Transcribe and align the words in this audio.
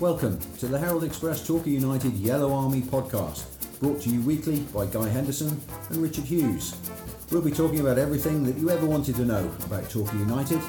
Welcome 0.00 0.38
to 0.58 0.68
the 0.68 0.78
Herald 0.78 1.02
Express 1.02 1.44
Torquay 1.44 1.72
United 1.72 2.12
Yellow 2.12 2.54
Army 2.54 2.82
podcast, 2.82 3.46
brought 3.80 4.00
to 4.02 4.08
you 4.08 4.20
weekly 4.20 4.60
by 4.72 4.86
Guy 4.86 5.08
Henderson 5.08 5.60
and 5.90 5.96
Richard 5.96 6.22
Hughes. 6.22 6.76
We'll 7.32 7.42
be 7.42 7.50
talking 7.50 7.80
about 7.80 7.98
everything 7.98 8.44
that 8.44 8.56
you 8.58 8.70
ever 8.70 8.86
wanted 8.86 9.16
to 9.16 9.24
know 9.24 9.52
about 9.64 9.90
Torquay 9.90 10.18
United. 10.18 10.60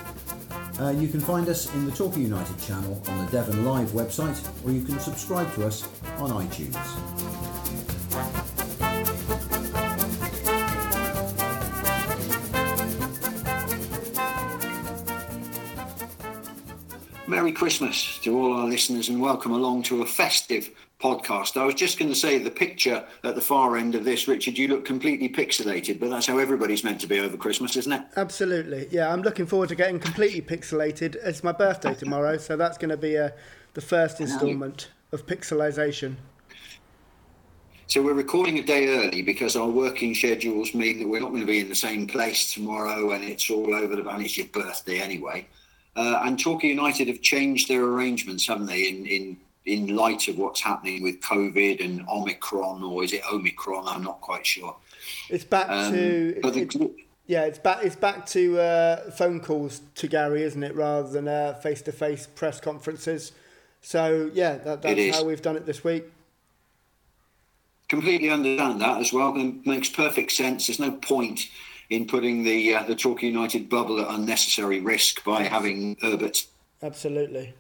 Uh, 0.80 0.90
you 0.90 1.08
can 1.08 1.20
find 1.20 1.48
us 1.48 1.72
in 1.76 1.86
the 1.86 1.92
Torquay 1.92 2.22
United 2.22 2.60
channel 2.60 3.00
on 3.08 3.24
the 3.24 3.32
Devon 3.32 3.66
Live 3.66 3.90
website, 3.90 4.44
or 4.66 4.72
you 4.72 4.82
can 4.82 5.00
subscribe 5.00 5.54
to 5.54 5.68
us 5.68 5.88
on 6.18 6.32
iTunes. 6.32 7.29
Merry 17.40 17.54
Christmas 17.54 18.18
to 18.18 18.38
all 18.38 18.52
our 18.52 18.68
listeners 18.68 19.08
and 19.08 19.22
welcome 19.22 19.54
along 19.54 19.82
to 19.84 20.02
a 20.02 20.06
festive 20.06 20.72
podcast. 21.00 21.56
I 21.56 21.64
was 21.64 21.74
just 21.74 21.98
going 21.98 22.12
to 22.12 22.16
say 22.16 22.38
the 22.38 22.52
picture 22.52 23.02
at 23.24 23.36
the 23.36 23.40
far 23.40 23.78
end 23.78 23.96
of 23.96 24.04
this, 24.04 24.28
Richard, 24.28 24.58
you 24.58 24.68
look 24.68 24.84
completely 24.84 25.30
pixelated, 25.30 26.02
but 26.02 26.10
that's 26.10 26.28
how 26.28 26.38
everybody's 26.38 26.84
meant 26.84 27.00
to 27.00 27.08
be 27.08 27.18
over 27.22 27.38
Christmas, 27.38 27.78
isn't 27.78 27.94
it? 27.94 28.02
Absolutely. 28.18 28.90
Yeah, 28.92 29.10
I'm 29.10 29.22
looking 29.22 29.46
forward 29.46 29.70
to 29.70 29.76
getting 29.76 30.02
completely 30.02 30.42
pixelated. 30.42 31.16
It's 31.24 31.42
my 31.42 31.54
birthday 31.54 31.94
tomorrow, 31.94 32.36
so 32.36 32.58
that's 32.58 32.78
going 32.78 32.90
to 32.90 32.98
be 32.98 33.18
uh, 33.18 33.30
the 33.74 33.80
first 33.80 34.20
instalment 34.20 34.90
of 35.14 35.26
pixelization. 35.26 36.18
So 37.88 38.02
we're 38.04 38.16
recording 38.16 38.60
a 38.60 38.64
day 38.64 38.90
early 38.90 39.22
because 39.22 39.56
our 39.56 39.70
working 39.70 40.14
schedules 40.14 40.74
mean 40.74 41.00
that 41.00 41.08
we're 41.08 41.22
not 41.22 41.30
going 41.30 41.40
to 41.40 41.48
be 41.48 41.60
in 41.60 41.70
the 41.70 41.74
same 41.74 42.06
place 42.06 42.54
tomorrow 42.54 43.12
and 43.12 43.24
it's 43.24 43.50
all 43.50 43.74
over 43.74 43.96
the 43.96 44.06
and 44.10 44.26
it's 44.26 44.38
your 44.38 44.48
birthday 44.48 45.00
anyway. 45.00 45.48
Uh, 45.96 46.22
and 46.24 46.40
Torquay 46.40 46.70
United 46.70 47.08
have 47.08 47.22
changed 47.22 47.68
their 47.68 47.84
arrangements, 47.84 48.48
haven't 48.48 48.68
they, 48.68 48.88
in, 48.88 49.06
in 49.06 49.38
in 49.66 49.96
light 49.96 50.28
of 50.28 50.38
what's 50.38 50.62
happening 50.62 51.04
with 51.04 51.20
COVID 51.22 51.84
and 51.84 52.08
Omicron, 52.08 52.82
or 52.84 53.04
is 53.04 53.14
it 53.14 53.22
Omicron? 53.32 53.88
I'm 53.88 54.04
not 54.04 54.20
quite 54.22 54.46
sure. 54.46 54.76
It's 55.30 55.44
back 55.44 55.70
um, 55.70 55.94
to. 55.94 56.40
the, 56.42 56.92
yeah, 57.28 57.44
it's 57.44 57.60
back. 57.60 57.84
It's 57.84 57.96
back 57.96 58.26
to 58.28 58.60
uh, 58.60 59.12
phone 59.12 59.40
calls 59.40 59.82
to 59.96 60.08
Gary, 60.08 60.44
isn't 60.44 60.64
it, 60.64 60.76
rather 60.76 61.10
than 61.10 61.56
face 61.62 61.82
to 61.84 61.92
face 61.92 62.28
press 62.28 62.60
conferences. 62.60 63.34
So 63.82 64.32
yeah, 64.34 64.58
that, 64.58 64.82
that's 64.82 65.18
how 65.18 65.24
we've 65.24 65.42
done 65.42 65.56
it 65.56 65.66
this 65.66 65.84
week. 65.84 66.06
Completely 67.88 68.30
understand 68.30 68.82
that 68.82 69.00
as 69.00 69.12
well. 69.12 69.36
It 69.36 69.66
makes 69.66 69.90
perfect 69.90 70.32
sense. 70.32 70.68
There's 70.68 70.80
no 70.80 70.92
point 70.92 71.48
in 71.90 72.06
putting 72.06 72.44
the 72.44 72.76
uh, 72.76 72.84
the 72.84 72.96
Torquay 72.96 73.28
United 73.28 73.70
bubble 73.70 74.00
at 74.00 74.14
unnecessary 74.14 74.80
risk 74.80 75.24
by 75.24 75.44
having 75.44 75.98
Herbert. 76.02 76.46
Absolutely. 76.82 77.54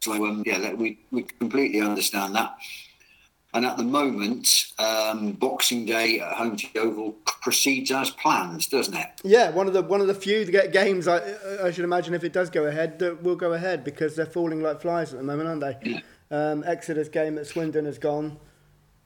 So 0.00 0.12
um, 0.26 0.42
yeah, 0.46 0.58
that, 0.58 0.78
we 0.78 0.98
we 1.10 1.22
completely 1.22 1.80
understand 1.80 2.34
that. 2.34 2.56
And 3.54 3.64
at 3.64 3.78
the 3.78 3.84
moment, 3.84 4.66
um, 4.78 5.32
Boxing 5.32 5.86
Day 5.86 6.20
at 6.20 6.34
home 6.34 6.56
to 6.56 6.66
Yeovil 6.74 7.12
proceeds 7.24 7.90
as 7.90 8.10
planned, 8.10 8.68
doesn't 8.68 8.94
it? 8.94 9.06
Yeah, 9.24 9.50
one 9.50 9.66
of 9.66 9.72
the 9.72 9.82
one 9.82 10.00
of 10.00 10.08
the 10.08 10.14
few 10.14 10.44
games 10.44 11.08
I, 11.08 11.22
I 11.62 11.70
should 11.70 11.84
imagine 11.84 12.12
if 12.12 12.22
it 12.22 12.32
does 12.34 12.50
go 12.50 12.66
ahead 12.66 12.98
that 12.98 13.22
will 13.22 13.36
go 13.36 13.54
ahead 13.54 13.82
because 13.82 14.14
they're 14.14 14.26
falling 14.26 14.62
like 14.62 14.82
flies 14.82 15.12
at 15.12 15.18
the 15.18 15.24
moment, 15.24 15.48
aren't 15.48 15.60
they? 15.62 15.90
Yeah. 15.90 16.00
Um, 16.30 16.64
Exeter's 16.66 17.08
game 17.08 17.38
at 17.38 17.46
Swindon 17.46 17.86
has 17.86 17.98
gone. 17.98 18.38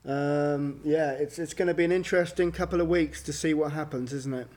Um, 0.05 0.81
yeah, 0.83 1.13
it's 1.13 1.39
it's 1.39 1.55
going 1.55 1.69
to 1.69 1.75
be 1.75 1.85
an 1.85 1.93
interesting 1.93 2.51
couple 2.51 2.81
of 2.81 2.89
weeks 2.89 3.23
to 3.25 3.33
see 3.33 3.55
what 3.55 3.73
happens, 3.73 4.13
isn't 4.13 4.35
it? 4.35 4.49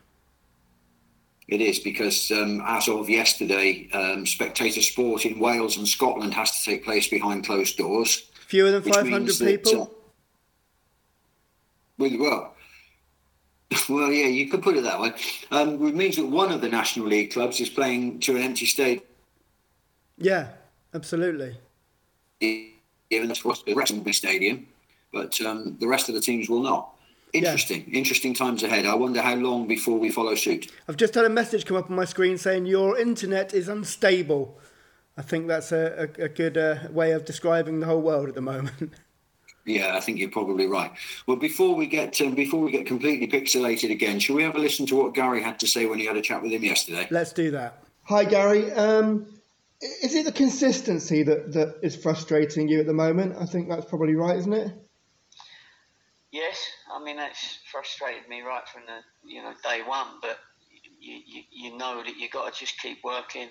It 1.47 1.61
is 1.61 1.80
because, 1.80 2.31
um, 2.31 2.61
as 2.66 2.88
of 2.88 3.09
yesterday, 3.09 3.89
um, 3.91 4.25
spectator 4.25 4.81
sport 4.81 5.25
in 5.25 5.39
Wales 5.39 5.77
and 5.77 5.88
Scotland 5.88 6.33
has 6.33 6.52
to 6.52 6.66
take 6.66 6.86
place 6.86 7.09
behind 7.09 7.45
closed 7.45 7.77
doors. 7.77 8.30
Fewer 8.48 8.71
than 8.71 8.81
500 8.81 9.37
people? 9.39 9.93
uh, 11.99 12.17
well, 12.17 12.54
well, 13.89 14.11
yeah, 14.11 14.27
you 14.27 14.49
could 14.49 14.61
put 14.61 14.77
it 14.77 14.83
that 14.83 14.99
way. 14.99 15.14
Um, 15.52 15.86
it 15.87 15.95
means 15.95 16.15
that 16.15 16.26
one 16.26 16.52
of 16.52 16.61
the 16.61 16.70
National 16.70 17.08
League 17.08 17.33
clubs 17.33 17.60
is 17.60 17.70
playing 17.70 18.20
to 18.21 18.36
an 18.36 18.42
empty 18.42 18.65
stadium. 18.65 19.04
Yeah, 20.17 20.49
absolutely. 20.93 21.58
Even 22.39 23.27
the 23.27 23.73
rest 23.75 23.93
will 23.93 24.02
be 24.02 24.14
stadium, 24.14 24.67
but 25.11 25.39
um, 25.42 25.77
the 25.80 25.87
rest 25.87 26.10
of 26.10 26.15
the 26.15 26.21
teams 26.21 26.49
will 26.49 26.61
not. 26.61 26.93
Interesting, 27.33 27.86
yeah. 27.88 27.98
interesting 27.98 28.33
times 28.33 28.61
ahead. 28.61 28.86
I 28.86 28.94
wonder 28.94 29.21
how 29.21 29.36
long 29.36 29.67
before 29.67 29.98
we 29.98 30.11
follow 30.11 30.36
suit. 30.36 30.71
I've 30.88 30.98
just 30.98 31.16
had 31.16 31.26
a 31.26 31.30
message 31.30 31.66
come 31.66 31.77
up 31.77 31.89
on 31.89 31.95
my 31.95 32.05
screen 32.05 32.38
saying 32.38 32.67
your 32.67 32.98
internet 32.98 33.54
is 33.54 33.67
unstable. 33.67 34.60
I 35.17 35.23
think 35.23 35.48
that's 35.48 35.72
a, 35.72 36.10
a, 36.20 36.23
a 36.26 36.30
good 36.30 36.58
uh, 36.58 36.76
way 36.92 37.11
of 37.11 37.26
describing 37.26 37.80
the 37.80 37.88
whole 37.88 38.02
world 38.02 38.30
at 38.30 38.36
the 38.36 38.42
moment. 38.42 38.93
Yeah, 39.66 39.95
I 39.95 40.02
think 40.02 40.20
you're 40.20 40.30
probably 40.30 40.67
right. 40.67 40.92
Well, 41.26 41.38
before 41.38 41.73
we 41.73 41.88
get 41.88 42.20
um, 42.20 42.36
before 42.36 42.60
we 42.60 42.70
get 42.70 42.86
completely 42.86 43.27
pixelated 43.27 43.92
again, 43.92 44.20
shall 44.20 44.36
we 44.36 44.43
have 44.43 44.55
a 44.55 44.60
listen 44.60 44.86
to 44.88 44.95
what 44.98 45.14
Gary 45.14 45.42
had 45.42 45.58
to 45.61 45.67
say 45.67 45.86
when 45.86 45.99
he 45.99 46.05
had 46.05 46.17
a 46.17 46.22
chat 46.22 46.42
with 46.42 46.52
him 46.52 46.66
yesterday? 46.66 47.08
Let's 47.10 47.32
do 47.32 47.49
that. 47.52 47.82
Hi, 48.04 48.26
Gary. 48.26 48.73
Um, 48.73 49.26
is 49.82 50.16
it 50.16 50.26
the 50.26 50.33
consistency 50.33 51.23
that, 51.23 51.54
that 51.54 51.76
is 51.82 51.95
frustrating 51.95 52.67
you 52.67 52.82
at 52.82 52.88
the 52.88 52.93
moment? 52.93 53.38
I 53.39 53.45
think 53.45 53.70
that's 53.70 53.86
probably 53.86 54.16
right, 54.16 54.38
isn't 54.38 54.54
it? 54.54 54.73
Yes, 56.33 56.58
I 56.92 57.02
mean 57.02 57.17
that's 57.17 57.60
frustrated 57.71 58.27
me 58.27 58.42
right 58.42 58.67
from 58.67 58.82
the 58.88 59.30
you 59.30 59.44
know 59.44 59.54
day 59.64 59.82
one. 59.86 60.08
But 60.20 60.39
you 60.99 61.20
you, 61.27 61.44
you 61.52 61.77
know 61.77 62.02
that 62.04 62.17
you 62.17 62.27
got 62.27 62.52
to 62.52 62.60
just 62.60 62.80
keep 62.82 63.04
working 63.04 63.49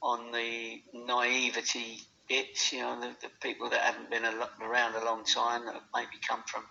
on 0.00 0.30
the 0.30 0.80
naivety 0.94 1.98
bits. 2.28 2.72
You 2.72 2.82
know 2.82 3.00
the, 3.00 3.08
the 3.22 3.28
people 3.42 3.70
that 3.70 3.80
haven't 3.80 4.08
been 4.08 4.22
around 4.24 4.94
a 4.94 5.04
long 5.04 5.24
time 5.24 5.66
that 5.66 5.74
maybe 5.92 6.22
come 6.26 6.44
from 6.46 6.62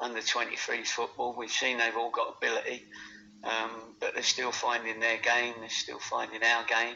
under 0.00 0.20
23s 0.20 0.88
football. 0.88 1.34
We've 1.34 1.50
seen 1.50 1.78
they've 1.78 1.96
all 1.96 2.10
got 2.10 2.36
ability, 2.36 2.82
um, 3.42 3.96
but 4.00 4.12
they're 4.12 4.22
still 4.22 4.52
finding 4.52 5.00
their 5.00 5.16
game. 5.16 5.54
They're 5.60 5.70
still 5.70 5.98
finding 5.98 6.42
our 6.42 6.64
game. 6.66 6.94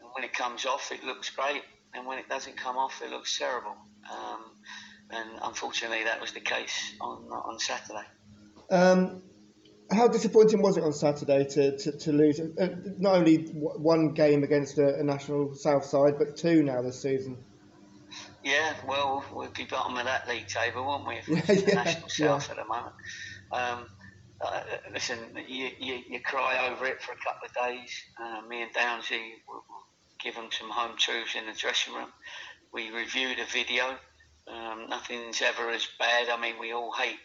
And 0.00 0.08
when 0.14 0.24
it 0.24 0.32
comes 0.32 0.64
off, 0.64 0.90
it 0.90 1.04
looks 1.04 1.28
great, 1.28 1.60
and 1.92 2.06
when 2.06 2.18
it 2.18 2.30
doesn't 2.30 2.56
come 2.56 2.78
off, 2.78 3.02
it 3.04 3.10
looks 3.10 3.38
terrible. 3.38 3.76
Um, 4.10 4.55
and 5.10 5.28
unfortunately, 5.42 6.04
that 6.04 6.20
was 6.20 6.32
the 6.32 6.40
case 6.40 6.94
on 7.00 7.24
on 7.30 7.58
Saturday. 7.58 8.06
Um, 8.70 9.22
how 9.90 10.08
disappointing 10.08 10.62
was 10.62 10.76
it 10.76 10.84
on 10.84 10.92
Saturday 10.92 11.44
to, 11.44 11.76
to, 11.78 11.92
to 11.92 12.12
lose 12.12 12.40
uh, 12.40 12.68
not 12.98 13.16
only 13.16 13.36
one 13.36 14.12
game 14.14 14.42
against 14.42 14.78
a, 14.78 14.98
a, 14.98 15.02
national 15.04 15.54
South 15.54 15.84
side, 15.84 16.18
but 16.18 16.36
two 16.36 16.62
now 16.62 16.82
this 16.82 17.00
season? 17.00 17.36
Yeah, 18.42 18.74
well, 18.86 19.24
we'll 19.32 19.50
be 19.50 19.64
bottom 19.64 19.96
of 19.96 20.04
that 20.04 20.28
league 20.28 20.48
table, 20.48 20.84
won't 20.84 21.06
we? 21.06 21.16
If 21.16 21.28
Yeah, 21.48 21.52
yeah, 21.52 21.74
national 21.74 22.08
South 22.08 22.48
yeah. 22.48 22.50
at 22.50 22.56
the 22.56 22.64
moment. 22.64 22.94
Um, 23.52 23.86
uh, 24.40 24.62
listen, 24.92 25.18
you, 25.48 25.70
you, 25.78 25.98
you, 26.08 26.20
cry 26.20 26.68
over 26.68 26.86
it 26.86 27.00
for 27.00 27.12
a 27.12 27.16
couple 27.16 27.48
of 27.48 27.54
days. 27.54 28.02
Uh, 28.20 28.42
me 28.46 28.62
and 28.62 28.72
Downsy 28.74 29.20
will 29.48 29.64
give 30.22 30.34
them 30.34 30.48
some 30.50 30.68
home 30.68 30.96
truths 30.98 31.34
in 31.36 31.46
the 31.46 31.52
dressing 31.58 31.94
room. 31.94 32.12
We 32.72 32.90
reviewed 32.90 33.38
a 33.38 33.46
video 33.46 33.96
um, 34.48 34.86
nothing's 34.88 35.42
ever 35.42 35.70
as 35.70 35.86
bad. 35.98 36.28
I 36.28 36.40
mean, 36.40 36.54
we 36.60 36.72
all 36.72 36.92
hate 36.92 37.18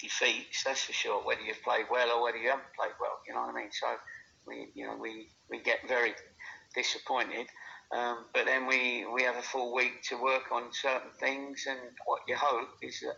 defeats, 0.00 0.64
that's 0.64 0.84
for 0.84 0.92
sure. 0.92 1.24
Whether 1.24 1.42
you've 1.42 1.62
played 1.62 1.86
well 1.90 2.10
or 2.10 2.22
whether 2.22 2.38
you 2.38 2.50
haven't 2.50 2.74
played 2.78 2.94
well, 3.00 3.18
you 3.26 3.34
know 3.34 3.40
what 3.40 3.54
I 3.54 3.60
mean. 3.60 3.70
So 3.72 3.86
we, 4.46 4.68
you 4.74 4.86
know, 4.86 4.96
we, 5.00 5.28
we 5.50 5.60
get 5.62 5.78
very 5.88 6.14
disappointed. 6.74 7.46
Um, 7.90 8.26
but 8.34 8.44
then 8.44 8.66
we, 8.66 9.06
we 9.12 9.22
have 9.22 9.36
a 9.36 9.42
full 9.42 9.74
week 9.74 10.02
to 10.10 10.22
work 10.22 10.52
on 10.52 10.64
certain 10.72 11.10
things, 11.18 11.64
and 11.68 11.78
what 12.06 12.20
you 12.28 12.36
hope 12.36 12.68
is 12.82 13.00
that 13.00 13.16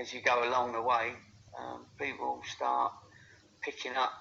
as 0.00 0.12
you 0.12 0.20
go 0.22 0.48
along 0.48 0.72
the 0.72 0.82
way, 0.82 1.12
um, 1.58 1.86
people 2.00 2.40
start 2.56 2.92
picking 3.62 3.92
up 3.94 4.12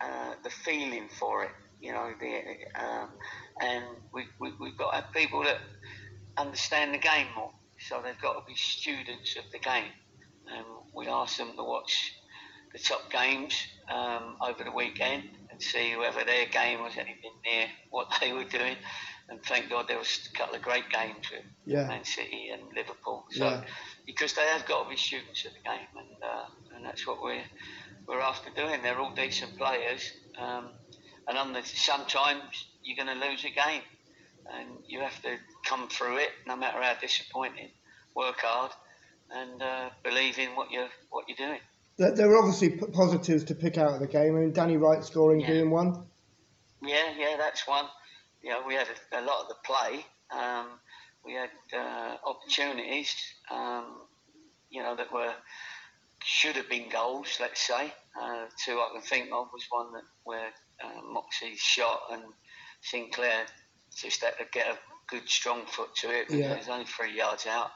uh, 0.00 0.34
the 0.44 0.50
feeling 0.50 1.08
for 1.08 1.44
it. 1.44 1.50
You 1.80 1.92
know, 1.92 2.12
the, 2.20 2.82
um, 2.84 3.08
and 3.60 3.84
we, 4.12 4.24
we, 4.38 4.52
we've 4.60 4.76
got 4.76 4.90
to 4.90 4.96
have 4.96 5.12
people 5.12 5.42
that 5.44 5.58
understand 6.36 6.94
the 6.94 6.98
game 6.98 7.26
more. 7.34 7.52
So 7.88 8.00
they've 8.02 8.20
got 8.20 8.34
to 8.34 8.46
be 8.46 8.54
students 8.54 9.36
of 9.36 9.44
the 9.52 9.58
game. 9.58 9.92
And 10.46 10.64
we 10.94 11.06
asked 11.06 11.38
them 11.38 11.52
to 11.56 11.62
watch 11.62 12.14
the 12.72 12.78
top 12.78 13.10
games 13.10 13.54
um, 13.90 14.36
over 14.40 14.64
the 14.64 14.70
weekend 14.70 15.24
and 15.50 15.60
see 15.60 15.96
whether 15.96 16.24
their 16.24 16.46
game 16.46 16.82
was 16.82 16.94
anything 16.96 17.32
near 17.44 17.66
what 17.90 18.08
they 18.20 18.32
were 18.32 18.44
doing. 18.44 18.76
And 19.28 19.42
thank 19.44 19.70
God 19.70 19.86
there 19.88 19.98
was 19.98 20.28
a 20.32 20.36
couple 20.36 20.56
of 20.56 20.62
great 20.62 20.88
games 20.90 21.30
with 21.30 21.44
yeah. 21.64 21.86
Man 21.86 22.04
City 22.04 22.50
and 22.52 22.62
Liverpool. 22.74 23.24
So 23.30 23.44
yeah. 23.44 23.64
because 24.04 24.34
they 24.34 24.42
have 24.42 24.66
got 24.66 24.84
to 24.84 24.90
be 24.90 24.96
students 24.96 25.44
of 25.44 25.52
the 25.52 25.60
game, 25.60 25.88
and 25.96 26.22
uh, 26.22 26.76
and 26.76 26.84
that's 26.84 27.06
what 27.06 27.22
we're 27.22 27.44
we're 28.06 28.20
after 28.20 28.50
doing. 28.50 28.82
They're 28.82 28.98
all 28.98 29.14
decent 29.14 29.56
players, 29.56 30.12
um, 30.38 30.70
and 31.28 31.38
on 31.38 31.52
the, 31.52 31.62
sometimes 31.62 32.66
you're 32.82 33.02
going 33.02 33.18
to 33.18 33.26
lose 33.26 33.44
a 33.44 33.50
game 33.50 33.82
and 34.52 34.68
you 34.86 35.00
have 35.00 35.20
to 35.22 35.36
come 35.64 35.88
through 35.88 36.18
it, 36.18 36.30
no 36.46 36.56
matter 36.56 36.82
how 36.82 36.94
disappointing. 37.00 37.70
Work 38.14 38.40
hard 38.40 38.72
and 39.30 39.62
uh, 39.62 39.90
believe 40.04 40.38
in 40.38 40.50
what 40.50 40.70
you're 40.70 40.90
what 41.10 41.24
you're 41.28 41.48
doing. 41.48 41.60
There 41.96 42.28
were 42.28 42.36
obviously 42.36 42.70
positives 42.70 43.44
to 43.44 43.54
pick 43.54 43.78
out 43.78 43.94
of 43.94 44.00
the 44.00 44.06
game. 44.06 44.36
I 44.36 44.40
mean, 44.40 44.52
Danny 44.52 44.76
Wright 44.76 45.04
scoring 45.04 45.40
yeah. 45.40 45.50
being 45.50 45.70
one. 45.70 46.04
Yeah, 46.82 47.12
yeah, 47.16 47.36
that's 47.38 47.66
one. 47.66 47.86
You 48.42 48.50
know, 48.50 48.62
we 48.66 48.74
had 48.74 48.88
a, 49.12 49.20
a 49.20 49.22
lot 49.22 49.42
of 49.42 49.48
the 49.48 49.54
play, 49.64 50.04
um, 50.32 50.66
we 51.24 51.34
had 51.34 51.50
uh, 51.76 52.16
opportunities, 52.24 53.14
um, 53.50 53.84
you 54.70 54.82
know, 54.82 54.96
that 54.96 55.12
were 55.12 55.32
should 56.24 56.56
have 56.56 56.68
been 56.68 56.88
goals. 56.88 57.38
Let's 57.40 57.60
say 57.60 57.92
uh, 58.20 58.46
two 58.64 58.78
I 58.78 58.90
can 58.92 59.02
think 59.02 59.30
of 59.32 59.48
was 59.52 59.66
one 59.70 59.92
that 59.92 60.02
where 60.24 60.50
uh, 60.82 61.02
Moxey 61.12 61.54
shot 61.56 62.00
and 62.12 62.22
Sinclair 62.80 63.46
just 63.96 64.22
had 64.22 64.36
to 64.38 64.44
get 64.52 64.66
a 64.66 64.78
good 65.08 65.28
strong 65.28 65.66
foot 65.66 65.94
to 65.96 66.08
it. 66.08 66.30
Yeah. 66.30 66.52
It 66.52 66.58
was 66.58 66.68
only 66.68 66.86
three 66.86 67.16
yards 67.16 67.46
out. 67.46 67.70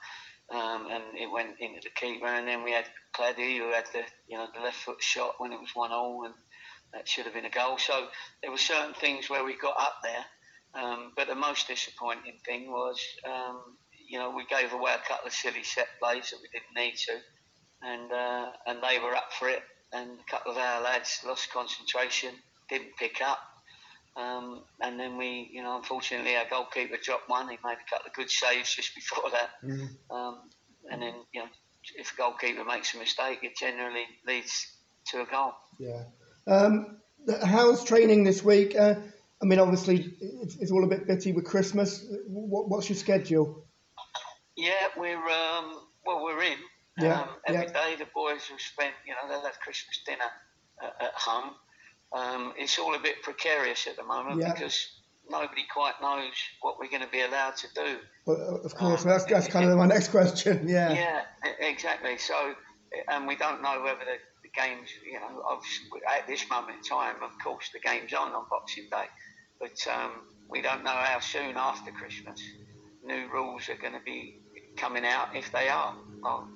Um, 0.49 0.87
and 0.91 1.03
it 1.19 1.31
went 1.31 1.59
into 1.59 1.81
the 1.83 1.91
keeper, 1.91 2.27
and 2.27 2.47
then 2.47 2.63
we 2.63 2.71
had 2.71 2.85
Claddy 3.17 3.59
who 3.59 3.73
had 3.73 3.87
the 3.93 4.03
you 4.29 4.39
know 4.39 4.47
the 4.55 4.63
left 4.63 4.77
foot 4.77 5.03
shot 5.03 5.35
when 5.39 5.53
it 5.53 5.61
was 5.61 5.71
one 5.75 5.91
all, 5.91 6.25
and 6.25 6.35
that 6.93 7.09
should 7.09 7.25
have 7.25 7.35
been 7.35 7.47
a 7.47 7.51
goal. 7.51 7.79
So 7.79 8.07
there 8.43 8.53
were 8.53 8.57
certain 8.57 8.95
things 8.95 9.29
where 9.29 9.45
we 9.45 9.57
got 9.59 9.75
up 9.77 9.97
there, 10.05 10.81
um, 10.81 11.13
but 11.17 11.27
the 11.27 11.35
most 11.35 11.67
disappointing 11.67 12.39
thing 12.45 12.71
was, 12.71 13.01
um, 13.27 13.77
you 14.09 14.21
know, 14.21 14.31
we 14.31 14.45
gave 14.47 14.73
away 14.73 14.93
a 14.95 15.09
couple 15.09 15.27
of 15.27 15.33
silly 15.33 15.65
set 15.65 15.89
plays 16.01 16.31
that 16.31 16.39
we 16.41 16.49
didn't 16.53 16.77
need 16.77 16.97
to, 16.97 17.19
and 17.83 18.13
uh, 18.13 18.53
and 18.69 18.79
they 18.85 19.01
were 19.01 19.17
up 19.17 19.33
for 19.33 19.49
it, 19.49 19.63
and 19.93 20.11
a 20.11 20.31
couple 20.31 20.53
of 20.53 20.59
our 20.59 20.81
lads 20.81 21.23
lost 21.27 21.53
concentration, 21.53 22.35
didn't 22.69 22.97
pick 22.99 23.21
up, 23.21 23.41
um, 24.17 24.63
and 24.81 24.99
then 24.99 25.17
we, 25.17 25.51
you 25.53 25.63
know, 25.63 25.77
unfortunately 25.77 26.37
our 26.37 26.49
goalkeeper 26.49 26.97
dropped 27.03 27.29
one. 27.29 27.49
He 27.49 27.59
made 27.65 27.75
a 27.75 27.91
couple 27.91 28.09
of 28.09 28.13
good 28.15 28.31
saves 28.31 28.75
just 28.75 28.95
before 28.95 29.31
that, 29.31 29.51
mm. 29.65 29.89
and 30.91 31.03
then 31.03 31.15
you 31.33 31.41
know, 31.41 31.49
if 31.97 32.13
a 32.13 32.17
goalkeeper 32.17 32.65
makes 32.65 32.95
a 32.95 32.99
mistake, 32.99 33.41
it 33.43 33.57
generally 33.57 34.05
leads 34.27 34.67
to 35.09 35.23
a 35.23 35.27
goal. 35.27 35.53
Yeah. 35.79 36.05
Um, 36.47 36.99
how's 37.45 37.85
training 37.85 38.25
this 38.25 38.43
week? 38.43 38.77
Uh, 38.79 38.95
I 39.43 39.45
mean, 39.45 39.59
obviously, 39.59 40.15
it's, 40.21 40.57
it's 40.57 40.71
all 40.71 40.85
a 40.85 40.89
bit 40.89 41.07
bitty 41.07 41.33
with 41.33 41.45
Christmas. 41.45 42.05
What, 42.27 42.69
what's 42.69 42.89
your 42.89 42.97
schedule? 42.97 43.65
Yeah, 44.57 44.89
we're 44.97 45.17
um, 45.17 45.81
well, 46.07 46.25
we're 46.25 46.43
in. 46.43 46.59
Yeah, 46.99 47.21
um, 47.21 47.29
every 47.47 47.67
yeah. 47.67 47.73
day 47.73 47.97
the 47.99 48.07
boys 48.15 48.41
will 48.51 48.59
spend, 48.59 48.95
you 49.07 49.13
know, 49.13 49.29
they'll 49.29 49.45
have 49.45 49.61
Christmas 49.61 50.01
dinner 50.07 50.31
at, 50.83 51.09
at 51.09 51.13
home. 51.15 51.51
Um, 52.13 52.55
it's 52.57 52.79
all 52.79 52.95
a 52.95 52.99
bit 52.99 53.23
precarious 53.23 53.87
at 53.87 53.97
the 53.97 54.05
moment 54.05 54.41
yeah. 54.41 54.53
because 54.53 54.89
nobody 55.29 55.65
quite 55.73 55.95
knows 56.01 56.33
what 56.61 56.79
we're 56.79 56.89
going 56.89 57.03
to 57.03 57.09
be 57.09 57.21
allowed 57.21 57.57
to 57.57 57.67
do. 57.75 57.97
Well, 58.27 58.61
of 58.65 58.75
course, 58.75 59.03
um, 59.03 59.09
that's, 59.09 59.25
that's 59.25 59.49
kind 59.49 59.69
of 59.69 59.77
my 59.77 59.87
next 59.87 60.09
question. 60.13 60.69
Yeah. 60.69 60.93
Yeah, 60.93 61.23
exactly. 61.61 62.19
So, 62.19 62.55
and 63.09 63.27
we 63.27 63.37
don't 63.37 63.61
know 63.63 63.83
whether 63.83 64.01
the, 64.01 64.19
the 64.43 64.49
games, 64.55 64.89
you 65.05 65.19
know, 65.21 65.59
at 66.17 66.27
this 66.27 66.49
moment 66.49 66.79
in 66.79 66.83
time, 66.85 67.17
of 67.23 67.33
course, 67.43 67.71
the 67.73 67.81
game's 67.81 68.13
on 68.13 68.33
on 68.33 68.47
Boxing 68.49 68.89
Day 68.91 69.07
but 69.59 69.87
um, 69.93 70.13
we 70.49 70.61
don't 70.61 70.85
know 70.85 70.91
how 70.91 71.21
soon 71.21 71.57
after 71.57 71.91
Christmas 71.91 72.41
new 73.05 73.29
rules 73.33 73.69
are 73.69 73.77
going 73.77 73.93
to 73.93 74.01
be 74.05 74.41
coming 74.77 75.05
out 75.05 75.35
if 75.35 75.51
they 75.53 75.69
are. 75.69 75.95
Well, 76.23 76.49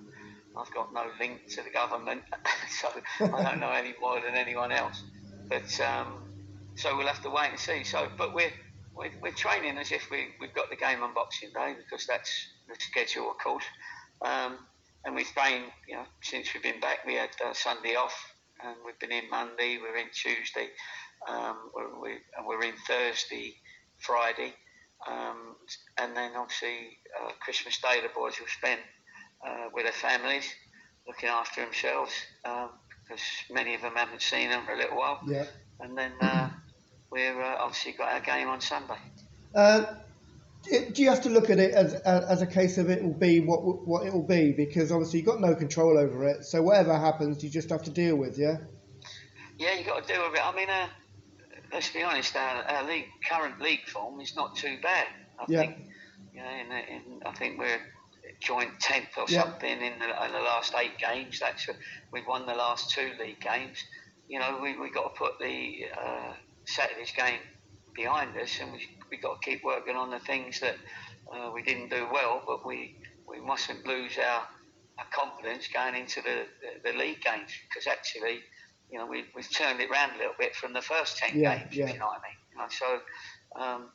I've 0.57 0.73
got 0.75 0.93
no 0.93 1.07
link 1.19 1.47
to 1.51 1.63
the 1.63 1.71
government, 1.71 2.23
so 2.69 2.89
I 3.21 3.43
don't 3.43 3.61
know 3.61 3.71
any 3.71 3.95
more 4.01 4.21
than 4.21 4.35
anyone 4.35 4.73
else. 4.73 5.03
But 5.51 5.81
um, 5.81 6.23
so 6.77 6.97
we'll 6.97 7.09
have 7.09 7.23
to 7.23 7.31
wait 7.31 7.51
and 7.51 7.59
see. 7.59 7.85
So, 7.85 8.09
but 8.17 8.33
we're 8.33 8.53
we're, 8.95 9.11
we're 9.23 9.33
training 9.33 9.79
as 9.79 9.93
if 9.93 10.11
we, 10.11 10.29
we've 10.41 10.55
got 10.55 10.71
the 10.71 10.77
game 10.77 11.03
on 11.03 11.15
Boxing 11.15 11.51
Day 11.55 11.75
because 11.77 12.07
that's 12.07 12.31
the 12.69 12.77
schedule, 12.79 13.31
of 13.31 13.39
course. 13.39 13.65
Um, 14.23 14.59
and 15.05 15.15
we've 15.15 15.27
trained, 15.27 15.65
you 15.89 15.95
know, 15.97 16.05
since 16.23 16.53
we've 16.53 16.63
been 16.63 16.81
back. 16.81 16.99
We 17.07 17.15
had 17.15 17.31
uh, 17.45 17.55
Sunday 17.55 17.95
off, 17.95 18.15
and 18.63 18.77
we've 18.85 18.99
been 18.99 19.13
in 19.13 19.31
Monday. 19.31 19.79
We're 19.81 19.97
in 19.97 20.11
Tuesday. 20.13 20.69
Um, 21.29 21.71
we're, 21.75 22.19
we're, 22.47 22.63
in 22.63 22.75
Thursday, 22.87 23.55
Friday, 23.99 24.55
um, 25.07 25.57
and 25.99 26.17
then 26.17 26.33
obviously 26.35 26.99
uh, 27.23 27.31
Christmas 27.41 27.79
Day 27.81 28.01
the 28.03 28.09
boys 28.15 28.41
will 28.41 28.49
spend 28.49 28.81
uh, 29.47 29.69
with 29.75 29.85
their 29.85 29.93
families, 29.93 30.45
looking 31.07 31.29
after 31.29 31.63
themselves 31.63 32.13
um, 32.47 32.71
because 33.11 33.25
many 33.51 33.75
of 33.75 33.83
them 33.83 33.95
haven't 33.95 34.23
seen 34.23 34.51
them 34.51 34.65
for 34.65 34.73
a 34.73 34.77
little 34.77 34.97
while. 34.97 35.21
Yeah. 35.27 35.45
And 35.81 35.97
then 35.97 36.13
uh, 36.21 36.49
we've 37.11 37.37
uh, 37.37 37.57
obviously 37.59 37.93
got 37.93 38.13
our 38.13 38.21
game 38.21 38.49
on 38.49 38.61
Sunday. 38.61 38.99
Uh, 39.55 39.85
do 40.63 41.03
you 41.03 41.09
have 41.09 41.23
to 41.23 41.31
look 41.31 41.51
at 41.51 41.59
it 41.59 41.73
as, 41.73 41.95
as 41.95 42.43
a 42.43 42.47
case 42.47 42.77
of 42.79 42.91
it 42.91 43.03
will 43.03 43.15
be 43.15 43.41
what 43.41 43.87
what 43.87 44.07
it 44.07 44.13
will 44.13 44.27
be 44.27 44.53
because 44.53 44.93
obviously 44.93 45.19
you've 45.19 45.27
got 45.27 45.41
no 45.41 45.55
control 45.55 45.97
over 45.97 46.29
it 46.29 46.45
so 46.45 46.61
whatever 46.61 46.95
happens 46.99 47.43
you 47.43 47.49
just 47.49 47.71
have 47.71 47.83
to 47.83 47.91
deal 47.91 48.15
with 48.15 48.39
yeah 48.39 48.59
yeah 49.59 49.73
you 49.73 49.85
got 49.87 50.07
to 50.07 50.13
deal 50.13 50.23
with 50.29 50.39
it 50.39 50.47
I 50.47 50.55
mean 50.55 50.69
uh, 50.69 50.87
let's 51.73 51.91
be 51.91 52.03
honest, 52.03 52.37
our, 52.37 52.63
our 52.63 52.87
league, 52.87 53.07
current 53.29 53.61
league 53.61 53.87
form 53.87 54.21
is 54.21 54.35
not 54.35 54.57
too 54.57 54.77
bad. 54.83 55.07
I 55.39 55.45
yeah. 55.49 55.61
think, 55.61 55.77
you 56.35 56.41
know, 56.41 56.51
in, 56.51 56.73
in, 56.73 57.23
I 57.25 57.33
think 57.33 57.59
we're 57.59 57.81
joint 58.41 58.79
tenth 58.81 59.17
or 59.17 59.25
yeah. 59.29 59.43
something 59.43 59.71
in 59.71 59.99
the, 59.99 60.25
in 60.25 60.33
the, 60.33 60.41
last 60.41 60.75
eight 60.77 60.99
games. 60.99 61.41
That's 61.41 61.69
we've 62.13 62.27
won 62.27 62.47
the 62.47 62.55
last 62.55 62.91
two 62.91 63.11
league 63.21 63.41
games. 63.41 63.85
You 64.29 64.39
know, 64.39 64.59
we 64.63 64.79
we 64.79 64.91
got 64.91 65.15
to 65.15 65.19
put 65.19 65.39
the 65.39 65.87
uh, 65.97 66.33
Saturday's 66.65 67.13
game 67.13 67.41
behind 67.95 68.37
us, 68.37 68.59
and 68.61 68.73
we 68.73 68.89
we 69.11 69.17
got 69.17 69.41
to 69.41 69.51
keep 69.51 69.65
working 69.65 69.97
on 69.97 70.11
the 70.11 70.21
things 70.21 70.61
that 70.61 70.77
uh, 71.33 71.51
we 71.53 71.63
didn't 71.63 71.91
do 71.91 72.07
well, 72.13 72.43
but 72.47 72.67
we 72.67 72.97
we 73.29 73.41
mustn't 73.41 73.87
lose 73.87 74.19
our, 74.19 74.43
our 74.99 75.07
confidence 75.13 75.69
going 75.69 75.95
into 75.95 76.21
the, 76.23 76.47
the, 76.85 76.93
the 76.93 76.99
league 76.99 77.21
games 77.21 77.51
because 77.69 77.87
actually 77.87 78.41
you 78.91 78.99
know, 78.99 79.07
we, 79.07 79.25
we've 79.35 79.51
turned 79.51 79.81
it 79.81 79.91
around 79.91 80.15
a 80.15 80.19
little 80.19 80.35
bit 80.39 80.55
from 80.55 80.73
the 80.73 80.83
first 80.83 81.17
10 81.19 81.39
yeah, 81.39 81.59
games, 81.59 81.77
yeah. 81.77 81.85
if 81.85 81.93
you 81.93 81.99
know 81.99 82.07
what 82.07 82.21
I 82.21 82.29
mean. 82.29 82.39
You 82.51 82.59
know, 82.59 82.67
so, 82.69 83.63
um, 83.63 83.91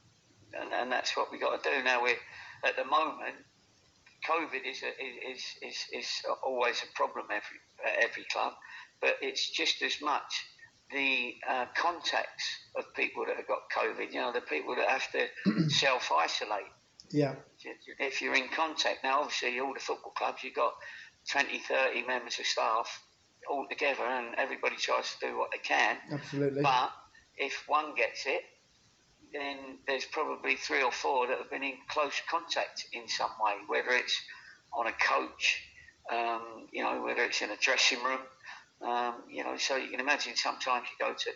and, 0.54 0.74
and 0.74 0.92
that's 0.92 1.18
what 1.18 1.32
we've 1.32 1.42
got 1.42 1.62
to 1.62 1.70
do. 1.70 1.84
Now, 1.84 2.02
we're, 2.02 2.16
at 2.64 2.76
the 2.78 2.86
moment, 2.86 3.36
COVID 4.28 4.70
is, 4.70 4.82
a, 4.84 5.32
is, 5.32 5.44
is, 5.62 5.86
is 5.94 6.08
always 6.44 6.82
a 6.84 6.96
problem 6.96 7.26
every, 7.30 7.60
at 7.86 8.04
every 8.04 8.26
club, 8.32 8.54
but 9.02 9.16
it's 9.22 9.50
just 9.50 9.82
as 9.82 10.02
much 10.02 10.46
the 10.92 11.36
uh, 11.50 11.66
contacts 11.76 12.46
of 12.78 12.94
people 12.94 13.26
that 13.26 13.38
have 13.38 13.48
got 13.48 13.70
COVID, 13.76 14.14
you 14.14 14.20
know, 14.20 14.32
the 14.32 14.42
people 14.42 14.76
that 14.76 14.88
have 14.88 15.12
to 15.12 15.70
self 15.70 16.12
isolate. 16.12 16.72
Yeah. 17.12 17.36
If 18.00 18.22
you're 18.22 18.36
in 18.36 18.50
contact, 18.50 19.04
now 19.04 19.22
obviously 19.22 19.60
all 19.60 19.74
the 19.74 19.80
football 19.80 20.12
clubs, 20.12 20.44
you've 20.44 20.56
got 20.56 20.74
20, 21.30 21.60
30 21.60 22.06
members 22.06 22.40
of 22.40 22.46
staff 22.46 23.02
all 23.50 23.68
together 23.70 24.04
and 24.04 24.36
everybody 24.38 24.76
tries 24.76 25.16
to 25.16 25.28
do 25.28 25.38
what 25.38 25.52
they 25.52 25.60
can. 25.60 25.98
Absolutely. 26.12 26.62
But 26.62 26.92
if 27.38 27.64
one 27.68 27.96
gets 27.96 28.26
it, 28.26 28.42
then 29.36 29.58
there's 29.88 30.06
probably 30.06 30.56
three 30.56 30.82
or 30.84 30.92
four 30.92 31.28
that 31.28 31.38
have 31.38 31.50
been 31.50 31.64
in 31.64 31.76
close 31.90 32.14
contact 32.30 32.86
in 32.94 33.08
some 33.08 33.32
way, 33.44 33.54
whether 33.68 33.92
it's 33.92 34.18
on 34.74 34.88
a 34.88 34.92
coach, 34.94 35.62
um, 36.12 36.68
you 36.72 36.84
know, 36.84 37.02
whether 37.04 37.24
it's 37.24 37.42
in 37.42 37.50
a 37.50 37.58
dressing 37.58 38.00
room, 38.04 38.20
um, 38.82 39.16
you 39.30 39.44
know. 39.44 39.58
So 39.58 39.76
you 39.76 39.90
can 39.90 40.00
imagine 40.00 40.36
sometimes 40.36 40.86
you 40.88 41.06
go 41.06 41.14
to 41.14 41.30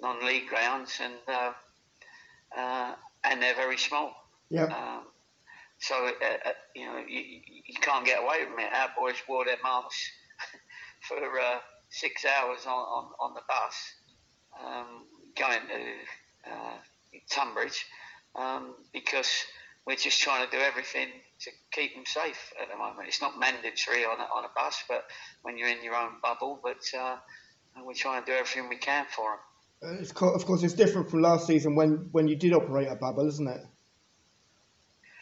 non-league 0.00 0.48
grounds 0.48 0.98
and 1.02 1.14
uh, 1.28 1.52
uh, 2.56 2.94
and 3.24 3.42
they're 3.42 3.54
very 3.54 3.78
small. 3.78 4.14
Yeah. 4.50 4.64
Um, 4.64 5.04
so 5.78 5.94
uh, 5.94 6.48
uh, 6.48 6.52
you 6.74 6.86
know 6.86 6.98
you, 6.98 7.20
you 7.66 7.74
can't 7.80 8.04
get 8.04 8.22
away 8.22 8.44
from 8.44 8.58
it. 8.58 8.72
Our 8.72 8.90
boys 8.98 9.16
wore 9.28 9.44
their 9.44 9.58
masks 9.62 10.10
for 11.08 11.16
uh, 11.16 11.58
six 11.88 12.24
hours 12.24 12.66
on, 12.66 12.72
on, 12.72 13.10
on 13.20 13.34
the 13.34 13.40
bus 13.48 13.94
um, 14.58 15.06
going 15.36 15.60
to 15.68 16.50
uh, 16.50 16.76
Tonbridge 17.30 17.86
um, 18.34 18.74
because 18.92 19.28
we're 19.86 19.96
just 19.96 20.20
trying 20.20 20.44
to 20.44 20.50
do 20.50 20.62
everything 20.62 21.08
to 21.40 21.50
keep 21.72 21.94
them 21.94 22.04
safe 22.06 22.52
at 22.60 22.68
the 22.70 22.76
moment. 22.76 23.08
It's 23.08 23.20
not 23.20 23.38
mandatory 23.38 24.04
on 24.04 24.20
a, 24.20 24.24
on 24.24 24.44
a 24.44 24.50
bus, 24.54 24.84
but 24.88 25.04
when 25.42 25.56
you're 25.56 25.68
in 25.68 25.82
your 25.82 25.96
own 25.96 26.12
bubble, 26.22 26.60
but 26.62 26.82
uh, 26.98 27.16
we're 27.84 27.94
trying 27.94 28.22
to 28.22 28.26
do 28.26 28.36
everything 28.36 28.68
we 28.68 28.76
can 28.76 29.06
for 29.10 29.30
them. 29.30 29.38
Uh, 29.82 30.00
it's 30.00 30.12
co- 30.12 30.34
of 30.34 30.44
course, 30.44 30.62
it's 30.62 30.74
different 30.74 31.10
from 31.10 31.22
last 31.22 31.46
season 31.46 31.74
when, 31.74 32.08
when 32.12 32.28
you 32.28 32.36
did 32.36 32.52
operate 32.52 32.88
a 32.88 32.94
bubble, 32.94 33.26
isn't 33.26 33.48
it? 33.48 33.62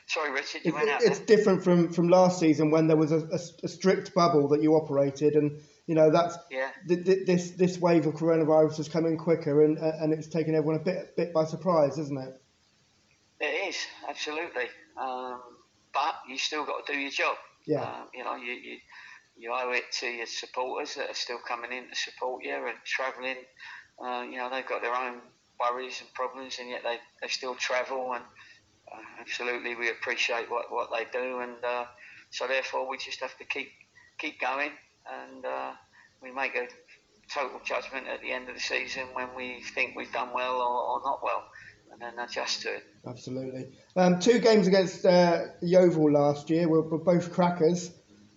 Sorry, 0.09 0.33
Richard, 0.33 0.62
you 0.64 0.73
it, 0.73 0.75
went 0.75 0.88
out. 0.88 1.02
It's 1.02 1.18
there. 1.18 1.37
different 1.37 1.62
from, 1.62 1.92
from 1.92 2.09
last 2.09 2.40
season 2.40 2.71
when 2.71 2.88
there 2.88 2.97
was 2.97 3.12
a, 3.12 3.18
a, 3.18 3.38
a 3.62 3.68
strict 3.68 4.14
bubble 4.14 4.49
that 4.49 4.62
you 4.62 4.75
operated, 4.75 5.35
and 5.35 5.61
you 5.88 5.95
know 5.95 6.11
that's 6.11 6.37
yeah. 6.50 6.68
th- 6.87 7.04
th- 7.04 7.26
this 7.26 7.50
this 7.52 7.78
wave 7.78 8.07
of 8.07 8.14
coronavirus 8.14 8.76
has 8.76 8.88
come 8.88 9.07
in 9.07 9.16
quicker 9.16 9.64
and 9.64 9.78
and 9.78 10.12
it's 10.12 10.28
taken 10.28 10.54
everyone 10.54 10.76
a 10.76 10.85
bit 10.85 11.16
bit 11.16 11.33
by 11.33 11.45
surprise, 11.45 11.99
isn't 11.99 12.18
it? 12.18 12.40
It 13.40 13.71
is 13.71 13.76
absolutely, 14.07 14.66
um, 15.00 15.40
but 15.95 16.14
you 16.28 16.37
still 16.37 16.66
got 16.66 16.87
to 16.87 16.92
do 16.92 16.99
your 16.99 17.11
job. 17.11 17.37
Yeah. 17.66 17.83
Um, 17.83 18.09
you 18.12 18.23
know, 18.23 18.37
you, 18.37 18.52
you 18.52 18.76
you 19.38 19.50
owe 19.50 19.71
it 19.71 19.85
to 20.00 20.07
your 20.07 20.26
supporters 20.26 20.95
that 20.97 21.09
are 21.09 21.14
still 21.14 21.38
coming 21.38 21.73
in 21.73 21.88
to 21.88 21.95
support 21.97 22.45
you 22.45 22.54
and 22.54 22.76
travelling. 22.85 23.37
Uh, 23.99 24.26
you 24.30 24.37
know, 24.37 24.50
they've 24.50 24.66
got 24.66 24.83
their 24.83 24.95
own 24.95 25.21
worries 25.59 26.00
and 26.00 26.12
problems, 26.12 26.59
and 26.61 26.68
yet 26.68 26.83
they, 26.83 26.99
they 27.23 27.28
still 27.28 27.54
travel. 27.54 28.12
And 28.12 28.25
uh, 28.92 29.21
absolutely, 29.21 29.75
we 29.75 29.90
appreciate 29.90 30.50
what, 30.50 30.71
what 30.71 30.90
they 30.92 31.07
do, 31.18 31.38
and 31.38 31.64
uh, 31.64 31.87
so 32.30 32.47
therefore 32.47 32.87
we 32.90 32.99
just 32.99 33.21
have 33.21 33.37
to 33.38 33.45
keep 33.45 33.71
keep 34.18 34.38
going 34.40 34.73
and 35.09 35.45
uh, 35.45 35.73
we 36.23 36.31
make 36.33 36.55
a 36.55 36.69
total 37.33 37.61
judgment 37.65 38.07
at 38.07 38.21
the 38.23 38.33
end 38.33 38.49
of 38.49 38.55
the 38.55 38.61
season 38.61 39.05
when 39.12 39.29
we 39.37 39.62
think 39.75 39.97
we've 39.97 40.12
done 40.12 40.31
well 40.35 40.57
or, 40.57 40.99
or 40.99 41.00
not 41.05 41.23
well. 41.23 41.45
and 41.93 42.00
then 42.00 42.19
adjust 42.19 42.62
to 42.62 42.75
it. 42.75 42.85
Absolutely. 43.07 43.73
Um, 43.97 44.19
two 44.19 44.38
games 44.38 44.67
against 44.67 45.05
uh, 45.05 45.47
Yeovil 45.62 46.12
last 46.12 46.50
year 46.50 46.69
were, 46.69 46.83
were 46.83 46.99
both 46.99 47.33
crackers. 47.33 47.91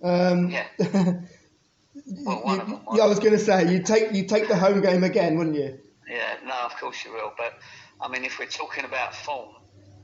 Um, 0.04 0.50
yeah. 0.50 0.66
well, 0.80 2.42
one 2.44 2.56
you, 2.56 2.62
of 2.62 2.68
them, 2.68 2.80
one 2.86 3.02
I 3.02 3.06
was 3.06 3.20
going 3.20 3.34
to 3.34 3.40
say 3.40 3.72
you 3.72 3.84
take 3.84 4.14
you 4.14 4.26
take 4.26 4.48
the 4.48 4.58
home 4.58 4.82
game 4.82 5.04
again, 5.04 5.38
wouldn't 5.38 5.56
you? 5.56 5.80
Yeah, 6.10 6.36
no, 6.46 6.56
of 6.66 6.76
course 6.78 7.04
you 7.06 7.14
will. 7.14 7.34
But 7.38 7.54
I 8.00 8.10
mean, 8.10 8.24
if 8.24 8.40
we're 8.40 8.46
talking 8.48 8.86
about 8.86 9.16
form, 9.16 9.50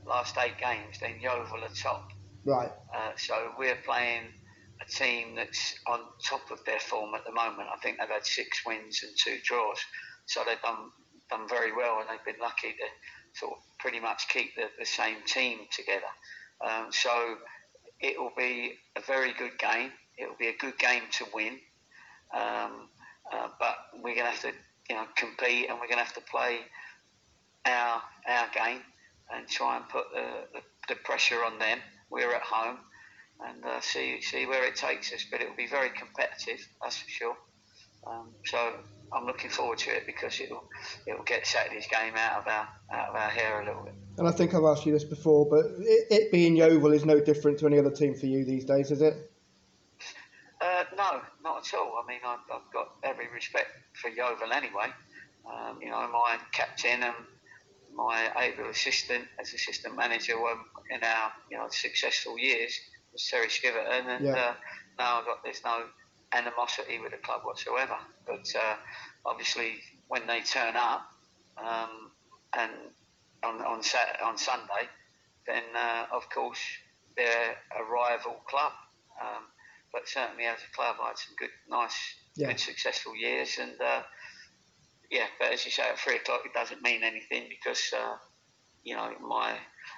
last 0.06 0.36
eight 0.38 0.58
games, 0.58 0.98
then 1.00 1.14
Yeovil 1.20 1.64
are 1.64 1.74
top. 1.74 2.10
Right. 2.44 2.70
Uh, 2.94 3.10
so 3.16 3.52
we're 3.58 3.76
playing 3.84 4.22
a 4.80 4.90
team 4.90 5.34
that's 5.34 5.74
on 5.86 6.00
top 6.24 6.50
of 6.50 6.64
their 6.64 6.80
form 6.80 7.14
at 7.14 7.24
the 7.24 7.32
moment. 7.32 7.68
I 7.72 7.78
think 7.78 7.98
they've 7.98 8.08
had 8.08 8.24
six 8.24 8.64
wins 8.66 9.02
and 9.02 9.12
two 9.16 9.38
draws, 9.44 9.78
so 10.26 10.42
they've 10.46 10.60
done 10.62 10.90
done 11.30 11.48
very 11.48 11.74
well, 11.74 12.00
and 12.00 12.08
they've 12.08 12.24
been 12.24 12.40
lucky 12.40 12.68
to 12.68 13.38
sort 13.38 13.52
of 13.52 13.58
pretty 13.78 14.00
much 14.00 14.28
keep 14.28 14.54
the, 14.56 14.64
the 14.78 14.86
same 14.86 15.16
team 15.26 15.58
together. 15.70 16.06
Um, 16.64 16.86
so 16.90 17.36
it 18.00 18.18
will 18.18 18.32
be 18.36 18.74
a 18.96 19.00
very 19.02 19.32
good 19.34 19.58
game. 19.58 19.90
It 20.16 20.26
will 20.26 20.38
be 20.38 20.48
a 20.48 20.56
good 20.56 20.78
game 20.78 21.02
to 21.12 21.26
win, 21.34 21.58
um, 22.34 22.88
uh, 23.32 23.48
but 23.60 23.76
we're 23.94 24.14
going 24.14 24.26
to 24.26 24.32
have 24.32 24.42
to 24.42 24.52
you 24.88 24.96
know 24.96 25.04
compete, 25.16 25.68
and 25.68 25.78
we're 25.78 25.88
going 25.88 25.98
to 25.98 26.04
have 26.04 26.14
to 26.14 26.22
play 26.30 26.58
our 27.66 28.02
our 28.28 28.48
game 28.54 28.80
and 29.30 29.46
try 29.46 29.76
and 29.76 29.88
put 29.88 30.04
the, 30.14 30.26
the, 30.54 30.60
the 30.88 30.94
pressure 31.04 31.44
on 31.44 31.58
them. 31.58 31.78
We're 32.10 32.34
at 32.34 32.42
home 32.42 32.78
and 33.46 33.64
uh, 33.64 33.80
see 33.80 34.20
see 34.20 34.46
where 34.46 34.66
it 34.66 34.76
takes 34.76 35.12
us. 35.12 35.24
But 35.30 35.40
it 35.40 35.48
will 35.48 35.56
be 35.56 35.66
very 35.66 35.90
competitive, 35.90 36.66
that's 36.82 36.96
for 36.96 37.08
sure. 37.08 37.36
Um, 38.06 38.28
so 38.44 38.74
I'm 39.12 39.26
looking 39.26 39.50
forward 39.50 39.78
to 39.78 39.90
it 39.90 40.06
because 40.06 40.40
it'll 40.40 40.64
it'll 41.06 41.24
get 41.24 41.46
Saturday's 41.46 41.86
game 41.86 42.14
out 42.16 42.40
of 42.40 42.46
our 42.46 42.68
out 42.92 43.08
of 43.10 43.14
our 43.14 43.30
hair 43.30 43.60
a 43.62 43.66
little 43.66 43.82
bit. 43.82 43.94
And 44.18 44.28
I 44.28 44.32
think 44.32 44.54
I've 44.54 44.64
asked 44.64 44.86
you 44.86 44.92
this 44.92 45.04
before, 45.04 45.48
but 45.48 45.64
it, 45.80 46.06
it 46.10 46.32
being 46.32 46.56
Yeovil 46.56 46.92
is 46.92 47.04
no 47.04 47.20
different 47.20 47.58
to 47.60 47.66
any 47.66 47.78
other 47.78 47.90
team 47.90 48.14
for 48.14 48.26
you 48.26 48.44
these 48.44 48.64
days, 48.64 48.90
is 48.90 49.00
it? 49.00 49.14
Uh, 50.60 50.84
no, 50.96 51.20
not 51.44 51.64
at 51.64 51.78
all. 51.78 52.02
I 52.02 52.08
mean, 52.08 52.18
I've, 52.26 52.40
I've 52.52 52.72
got 52.72 52.88
every 53.04 53.28
respect 53.32 53.68
for 53.92 54.08
Yeovil 54.08 54.52
anyway. 54.52 54.88
Um, 55.46 55.78
you 55.80 55.88
know, 55.88 56.08
my 56.12 56.38
captain 56.52 57.04
and 57.04 57.14
my 57.94 58.30
able 58.38 58.68
assistant 58.68 59.24
as 59.40 59.52
assistant 59.54 59.96
manager 59.96 60.40
were 60.40 60.56
in 60.90 61.02
our 61.02 61.32
you 61.50 61.56
know 61.56 61.66
successful 61.70 62.38
years 62.38 62.78
Terry 63.16 63.48
Skiverton, 63.48 64.06
and 64.06 64.24
yeah. 64.24 64.32
uh, 64.32 64.54
now 64.98 65.20
I've 65.20 65.24
got 65.24 65.42
there's 65.44 65.62
no 65.64 65.84
animosity 66.32 66.98
with 66.98 67.12
the 67.12 67.18
club 67.18 67.42
whatsoever. 67.44 67.96
But 68.26 68.52
uh, 68.54 68.76
obviously, 69.24 69.76
when 70.08 70.26
they 70.26 70.40
turn 70.40 70.76
up 70.76 71.10
um, 71.56 72.10
and 72.56 72.72
on 73.42 73.60
on, 73.62 73.82
Saturday, 73.82 74.22
on 74.22 74.36
Sunday, 74.36 74.88
then 75.46 75.62
uh, 75.76 76.06
of 76.12 76.28
course 76.30 76.60
they're 77.16 77.56
a 77.78 77.84
rival 77.84 78.36
club. 78.48 78.72
Um, 79.20 79.44
but 79.92 80.06
certainly 80.06 80.44
as 80.44 80.58
a 80.70 80.76
club, 80.76 80.96
I 81.02 81.08
had 81.08 81.18
some 81.18 81.34
good, 81.38 81.50
nice, 81.68 81.96
yeah. 82.36 82.48
good, 82.48 82.60
successful 82.60 83.16
years, 83.16 83.58
and 83.60 83.80
uh, 83.80 84.02
yeah. 85.10 85.26
But 85.38 85.52
as 85.52 85.64
you 85.64 85.70
say, 85.70 85.82
at 85.82 85.98
three 85.98 86.16
o'clock, 86.16 86.42
it 86.44 86.52
doesn't 86.52 86.82
mean 86.82 87.02
anything 87.02 87.44
because 87.48 87.92
uh, 87.96 88.16
you 88.84 88.94
know 88.94 89.12
my 89.26 89.56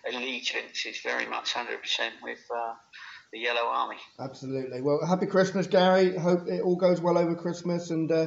allegiance 0.09 0.87
is 0.87 1.01
very 1.01 1.27
much 1.27 1.53
hundred 1.53 1.81
percent 1.83 2.15
with 2.23 2.41
uh, 2.55 2.75
the 3.33 3.39
Yellow 3.39 3.69
Army. 3.69 3.97
Absolutely. 4.19 4.81
Well, 4.81 5.05
happy 5.07 5.27
Christmas, 5.27 5.67
Gary. 5.67 6.17
Hope 6.17 6.47
it 6.49 6.63
all 6.63 6.77
goes 6.77 7.01
well 7.01 7.19
over 7.19 7.35
Christmas 7.35 7.91
and 7.91 8.11
uh, 8.11 8.27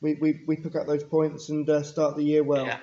we, 0.00 0.14
we, 0.20 0.40
we 0.46 0.56
pick 0.56 0.76
up 0.76 0.86
those 0.86 1.02
points 1.04 1.48
and 1.48 1.68
uh, 1.68 1.82
start 1.82 2.16
the 2.16 2.22
year 2.24 2.44
well. 2.44 2.66
Yeah. 2.66 2.78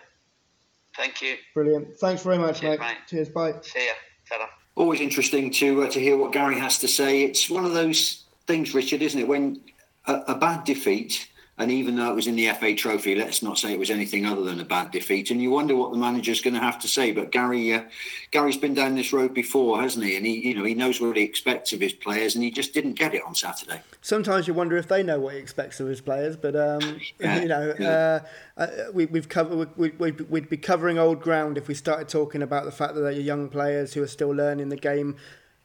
Thank 0.98 1.22
you. 1.22 1.36
Brilliant. 1.54 1.96
Thanks 1.98 2.24
very 2.24 2.38
much, 2.38 2.60
Cheers, 2.62 2.80
mate. 2.80 2.86
mate. 2.86 2.98
Cheers. 3.08 3.30
Bye. 3.30 3.54
See 3.62 3.86
ya. 3.86 3.94
ta 4.28 4.50
Always 4.76 5.02
interesting 5.02 5.52
to 5.52 5.84
uh, 5.84 5.90
to 5.90 6.00
hear 6.00 6.18
what 6.18 6.32
Gary 6.32 6.58
has 6.58 6.80
to 6.80 6.88
say. 6.88 7.24
It's 7.24 7.50
one 7.50 7.66
of 7.66 7.74
those 7.74 8.26
things, 8.48 8.74
Richard, 8.74 9.02
isn't 9.02 9.20
it? 9.20 9.28
When 9.28 9.62
a, 10.08 10.16
a 10.30 10.36
bad 10.36 10.64
defeat 10.64 11.30
and 11.58 11.70
even 11.70 11.96
though 11.96 12.10
it 12.10 12.16
was 12.16 12.28
in 12.28 12.36
the 12.36 12.48
FA 12.54 12.74
Trophy, 12.74 13.14
let's 13.14 13.44
not 13.44 13.58
say 13.58 13.72
it 13.74 13.78
was 13.78 13.92
anything 13.92 14.26
other 14.26 14.42
than 14.42 14.60
a 14.60 14.66
bad 14.66 14.90
defeat. 14.90 15.30
And 15.30 15.42
you 15.42 15.52
wonder 15.52 15.76
what 15.76 15.92
the 15.92 15.98
manager's 15.98 16.42
going 16.42 16.54
to 16.54 16.60
have 16.60 16.80
to 16.80 16.88
say. 16.88 17.12
But 17.12 17.32
Gary, 17.32 17.74
uh, 17.74 17.84
Gary's 18.32 18.58
been 18.58 18.74
down 18.74 18.96
this 18.96 19.14
road 19.14 19.34
before, 19.34 19.80
hasn't 19.82 20.06
he? 20.06 20.16
And 20.16 20.26
he, 20.26 20.48
you 20.48 20.56
know, 20.56 20.64
he 20.64 20.74
knows 20.74 21.00
what 21.00 21.18
he 21.18 21.24
expects 21.24 21.74
of 21.74 21.82
his 21.82 21.94
players, 21.94 22.36
and 22.36 22.44
he 22.44 22.52
just 22.52 22.74
didn't 22.74 22.94
get 22.94 23.14
it 23.14 23.22
on 23.28 23.36
Saturday. 23.36 23.82
Sometimes 24.02 24.48
you 24.48 24.54
wonder 24.54 24.78
if 24.78 24.88
they 24.88 25.04
know 25.04 25.20
what 25.20 25.36
he 25.36 25.40
expects 25.40 25.80
of 25.80 25.88
his 25.88 26.02
players, 26.02 26.36
but 26.36 26.56
um, 26.56 27.00
yeah, 27.20 27.42
you 27.42 27.48
know, 27.48 27.76
yeah. 27.78 28.22
uh, 28.58 28.62
uh, 28.62 28.68
we, 28.94 29.06
have 29.14 29.30
covered. 29.30 29.78
We, 29.78 29.90
we, 29.92 30.12
we'd 30.12 30.50
be 30.50 30.58
covering 30.58 30.98
old 30.98 31.22
ground 31.22 31.58
if 31.58 31.68
we 31.68 31.76
started 31.76 32.08
talking 32.08 32.42
about 32.42 32.66
the 32.66 32.72
fact 32.72 32.96
that 32.96 33.02
they're 33.02 33.12
young 33.12 33.50
players 33.50 33.94
who 33.94 34.02
are 34.02 34.08
still 34.08 34.32
learning 34.32 34.70
the 34.70 34.78
game 34.78 35.18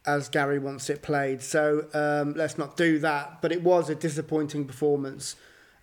as 0.04 0.28
Gary 0.28 0.58
wants 0.58 0.90
it 0.90 1.02
played. 1.02 1.42
So 1.42 1.86
um, 1.94 2.34
let's 2.34 2.58
not 2.58 2.76
do 2.76 2.98
that. 2.98 3.40
But 3.40 3.50
it 3.52 3.62
was 3.62 3.88
a 3.88 3.94
disappointing 3.94 4.66
performance 4.66 5.36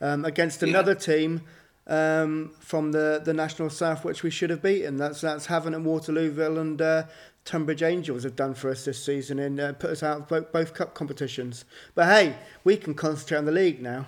um, 0.03 0.25
against 0.25 0.61
another 0.61 0.91
yeah. 0.91 0.99
team 0.99 1.41
um, 1.87 2.51
from 2.59 2.91
the, 2.91 3.21
the 3.23 3.33
National 3.33 3.69
South, 3.69 4.03
which 4.03 4.21
we 4.21 4.29
should 4.29 4.49
have 4.49 4.61
beaten. 4.61 4.97
That's 4.97 5.21
that's 5.21 5.47
Havant 5.47 5.75
and 5.75 5.85
Waterlooville 5.85 6.59
and 6.59 6.81
uh, 6.81 7.03
Tonbridge 7.45 7.81
Angels 7.81 8.23
have 8.23 8.35
done 8.35 8.53
for 8.53 8.69
us 8.69 8.85
this 8.85 9.03
season 9.03 9.39
and 9.39 9.59
uh, 9.59 9.73
put 9.73 9.89
us 9.89 10.03
out 10.03 10.17
of 10.17 10.27
both, 10.27 10.51
both 10.51 10.73
cup 10.73 10.93
competitions. 10.93 11.65
But 11.95 12.07
hey, 12.07 12.35
we 12.63 12.77
can 12.77 12.93
concentrate 12.93 13.37
on 13.37 13.45
the 13.45 13.51
league 13.51 13.81
now. 13.81 14.05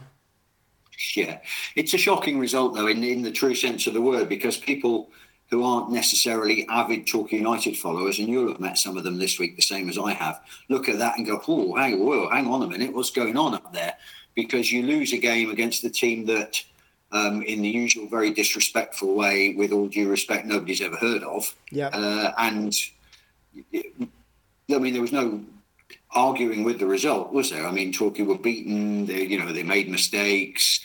Yeah, 1.15 1.39
it's 1.75 1.93
a 1.93 1.97
shocking 1.97 2.39
result 2.39 2.75
though, 2.75 2.87
in 2.87 3.03
in 3.03 3.21
the 3.21 3.31
true 3.31 3.55
sense 3.55 3.87
of 3.87 3.93
the 3.93 4.01
word, 4.01 4.29
because 4.29 4.57
people 4.57 5.09
who 5.49 5.63
aren't 5.63 5.91
necessarily 5.91 6.65
avid 6.69 7.05
Torquay 7.05 7.37
United 7.37 7.77
followers, 7.77 8.19
and 8.19 8.27
you'll 8.27 8.47
have 8.47 8.59
met 8.59 8.77
some 8.77 8.97
of 8.97 9.03
them 9.03 9.17
this 9.17 9.37
week, 9.37 9.55
the 9.55 9.61
same 9.61 9.89
as 9.89 9.97
I 9.97 10.11
have, 10.11 10.41
look 10.69 10.89
at 10.89 10.97
that 10.99 11.17
and 11.17 11.25
go, 11.25 11.41
"Oh, 11.47 11.75
hang, 11.75 11.99
whoa, 11.99 12.29
hang 12.29 12.47
on 12.47 12.63
a 12.63 12.67
minute, 12.67 12.93
what's 12.93 13.11
going 13.11 13.37
on 13.37 13.53
up 13.53 13.71
there?" 13.73 13.95
Because 14.35 14.71
you 14.71 14.83
lose 14.83 15.13
a 15.13 15.17
game 15.17 15.49
against 15.49 15.81
the 15.81 15.89
team 15.89 16.25
that, 16.25 16.61
um, 17.11 17.41
in 17.43 17.61
the 17.61 17.69
usual 17.69 18.07
very 18.07 18.31
disrespectful 18.31 19.15
way, 19.15 19.55
with 19.55 19.71
all 19.71 19.87
due 19.87 20.09
respect, 20.09 20.45
nobody's 20.45 20.81
ever 20.81 20.97
heard 20.97 21.23
of. 21.23 21.55
Yeah. 21.71 21.87
Uh, 21.87 22.33
and 22.37 22.73
I 23.73 24.77
mean, 24.79 24.93
there 24.93 25.01
was 25.01 25.13
no 25.13 25.41
arguing 26.11 26.63
with 26.63 26.79
the 26.79 26.85
result, 26.85 27.31
was 27.31 27.51
there? 27.51 27.65
I 27.65 27.71
mean, 27.71 27.91
Torquay 27.91 28.23
were 28.23 28.37
beaten. 28.37 29.05
They, 29.05 29.25
you 29.25 29.39
know, 29.39 29.51
they 29.51 29.63
made 29.63 29.89
mistakes. 29.89 30.81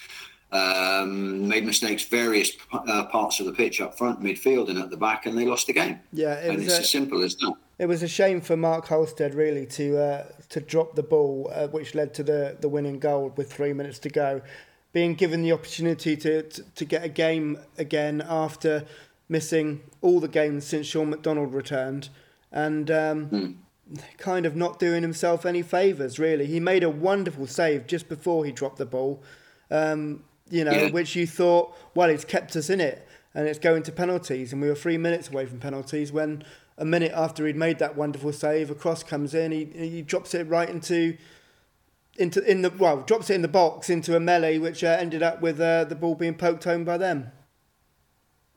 Um, 0.52 1.46
made 1.46 1.64
mistakes 1.64 2.02
various 2.02 2.50
uh, 2.72 3.04
parts 3.04 3.38
of 3.38 3.46
the 3.46 3.52
pitch 3.52 3.80
up 3.80 3.96
front, 3.96 4.20
midfield, 4.20 4.68
and 4.68 4.80
at 4.80 4.90
the 4.90 4.96
back, 4.96 5.26
and 5.26 5.38
they 5.38 5.46
lost 5.46 5.68
the 5.68 5.72
game. 5.72 6.00
Yeah, 6.12 6.34
it 6.34 6.50
and 6.50 6.62
it's 6.62 6.74
a, 6.74 6.80
as 6.80 6.90
simple 6.90 7.22
as 7.22 7.36
that. 7.36 7.54
It 7.78 7.86
was 7.86 8.02
a 8.02 8.08
shame 8.08 8.40
for 8.40 8.56
Mark 8.56 8.88
Halstead 8.88 9.34
really 9.34 9.64
to 9.66 9.98
uh, 9.98 10.24
to 10.50 10.60
drop 10.60 10.94
the 10.94 11.02
ball, 11.02 11.50
uh, 11.54 11.68
which 11.68 11.94
led 11.94 12.12
to 12.14 12.22
the, 12.22 12.56
the 12.60 12.68
winning 12.68 12.98
goal 12.98 13.32
with 13.36 13.52
three 13.52 13.72
minutes 13.72 13.98
to 14.00 14.10
go. 14.10 14.42
Being 14.92 15.14
given 15.14 15.42
the 15.42 15.52
opportunity 15.52 16.16
to, 16.16 16.42
to, 16.42 16.62
to 16.62 16.84
get 16.84 17.04
a 17.04 17.08
game 17.08 17.58
again 17.78 18.22
after 18.28 18.84
missing 19.28 19.80
all 20.02 20.18
the 20.18 20.28
games 20.28 20.66
since 20.66 20.86
Shaun 20.86 21.10
MacDonald 21.10 21.54
returned, 21.54 22.08
and 22.50 22.90
um, 22.90 23.28
mm. 23.28 23.54
kind 24.18 24.44
of 24.44 24.56
not 24.56 24.80
doing 24.80 25.02
himself 25.02 25.46
any 25.46 25.62
favours, 25.62 26.18
really. 26.18 26.46
He 26.46 26.58
made 26.58 26.82
a 26.82 26.90
wonderful 26.90 27.46
save 27.46 27.86
just 27.86 28.08
before 28.08 28.44
he 28.44 28.50
dropped 28.50 28.78
the 28.78 28.86
ball, 28.86 29.22
um, 29.70 30.24
you 30.50 30.64
know, 30.64 30.72
yeah. 30.72 30.90
which 30.90 31.14
you 31.14 31.28
thought, 31.28 31.76
well, 31.94 32.10
it's 32.10 32.24
kept 32.24 32.56
us 32.56 32.68
in 32.68 32.80
it 32.80 33.06
and 33.34 33.46
it's 33.46 33.58
going 33.58 33.82
to 33.84 33.92
penalties, 33.92 34.52
and 34.52 34.60
we 34.60 34.68
were 34.68 34.74
three 34.74 34.98
minutes 34.98 35.28
away 35.28 35.46
from 35.46 35.60
penalties 35.60 36.10
when 36.10 36.42
a 36.80 36.84
minute 36.84 37.12
after 37.14 37.46
he'd 37.46 37.56
made 37.56 37.78
that 37.78 37.96
wonderful 37.96 38.32
save, 38.32 38.70
a 38.70 38.74
cross 38.74 39.02
comes 39.02 39.34
in, 39.34 39.52
he, 39.52 39.66
he 39.66 40.02
drops 40.02 40.34
it 40.34 40.48
right 40.48 40.68
into 40.68 41.16
into 42.16 42.42
in 42.50 42.62
the 42.62 42.70
well 42.70 43.02
drops 43.02 43.30
it 43.30 43.34
in 43.34 43.42
the 43.42 43.48
box 43.48 43.88
into 43.88 44.16
a 44.16 44.20
melee, 44.20 44.58
which 44.58 44.82
uh, 44.82 44.96
ended 44.98 45.22
up 45.22 45.40
with 45.40 45.60
uh, 45.60 45.84
the 45.84 45.94
ball 45.94 46.14
being 46.14 46.34
poked 46.34 46.64
home 46.64 46.84
by 46.84 46.98
them. 46.98 47.30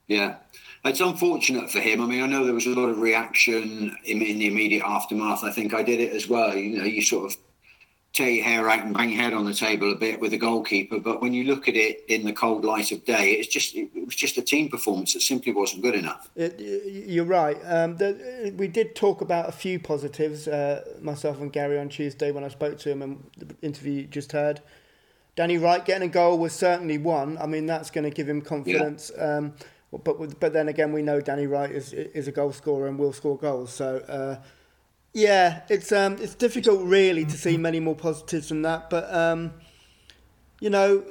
Yeah, 0.07 0.37
it's 0.85 0.99
unfortunate 0.99 1.69
for 1.69 1.79
him. 1.79 2.01
I 2.01 2.05
mean, 2.05 2.23
I 2.23 2.27
know 2.27 2.45
there 2.45 2.53
was 2.53 2.65
a 2.65 2.71
lot 2.71 2.89
of 2.89 2.99
reaction 2.99 3.95
in, 4.03 4.21
in 4.21 4.39
the 4.39 4.47
immediate 4.47 4.83
aftermath. 4.85 5.43
I 5.43 5.51
think 5.51 5.73
I 5.73 5.83
did 5.83 5.99
it 5.99 6.13
as 6.13 6.27
well. 6.27 6.55
You 6.55 6.77
know, 6.77 6.83
you 6.85 7.01
sort 7.01 7.31
of 7.31 7.37
tear 8.13 8.29
your 8.29 8.45
hair 8.45 8.69
out 8.69 8.85
and 8.85 8.93
bang 8.93 9.09
your 9.09 9.21
head 9.21 9.33
on 9.33 9.43
the 9.43 9.53
table 9.53 9.91
a 9.91 9.95
bit 9.95 10.19
with 10.19 10.31
the 10.31 10.37
goalkeeper. 10.37 10.99
But 10.99 11.19
when 11.19 11.33
you 11.33 11.45
look 11.45 11.67
at 11.67 11.75
it 11.75 12.03
in 12.07 12.25
the 12.25 12.31
cold 12.31 12.63
light 12.63 12.91
of 12.91 13.03
day, 13.05 13.31
it's 13.31 13.47
just 13.47 13.75
it 13.75 13.89
was 14.05 14.15
just 14.15 14.37
a 14.37 14.41
team 14.41 14.69
performance 14.69 15.13
that 15.13 15.21
simply 15.21 15.51
wasn't 15.51 15.81
good 15.81 15.95
enough. 15.95 16.29
It, 16.35 16.59
you're 16.59 17.25
right. 17.25 17.57
Um, 17.65 17.97
the, 17.97 18.53
we 18.55 18.67
did 18.67 18.95
talk 18.95 19.21
about 19.21 19.49
a 19.49 19.51
few 19.51 19.79
positives, 19.79 20.47
uh, 20.47 20.83
myself 21.01 21.41
and 21.41 21.51
Gary 21.51 21.79
on 21.79 21.89
Tuesday 21.89 22.31
when 22.31 22.43
I 22.43 22.49
spoke 22.49 22.77
to 22.79 22.91
him 22.91 23.01
and 23.01 23.23
the 23.35 23.55
interview 23.63 23.93
you 23.93 24.03
just 24.03 24.31
heard. 24.31 24.61
Danny 25.35 25.57
Wright 25.57 25.83
getting 25.83 26.07
a 26.07 26.11
goal 26.11 26.37
was 26.37 26.53
certainly 26.53 26.99
one. 26.99 27.39
I 27.39 27.47
mean, 27.47 27.65
that's 27.65 27.89
going 27.89 28.03
to 28.03 28.11
give 28.11 28.29
him 28.29 28.43
confidence. 28.43 29.11
Yeah. 29.17 29.37
Um, 29.37 29.53
but 29.91 30.39
but 30.39 30.53
then 30.53 30.67
again, 30.67 30.93
we 30.93 31.01
know 31.01 31.19
Danny 31.19 31.47
Wright 31.47 31.71
is 31.71 31.93
is 31.93 32.27
a 32.27 32.31
goal 32.31 32.51
scorer 32.51 32.87
and 32.87 32.99
will 32.99 33.13
score 33.13 33.39
goals. 33.39 33.73
So. 33.73 33.97
Uh, 34.07 34.43
yeah, 35.13 35.61
it's 35.69 35.91
um, 35.91 36.17
it's 36.19 36.35
difficult 36.35 36.83
really 36.83 37.25
to 37.25 37.37
see 37.37 37.57
many 37.57 37.79
more 37.79 37.95
positives 37.95 38.49
than 38.49 38.61
that, 38.63 38.89
but 38.89 39.13
um, 39.13 39.53
you 40.59 40.69
know, 40.69 41.03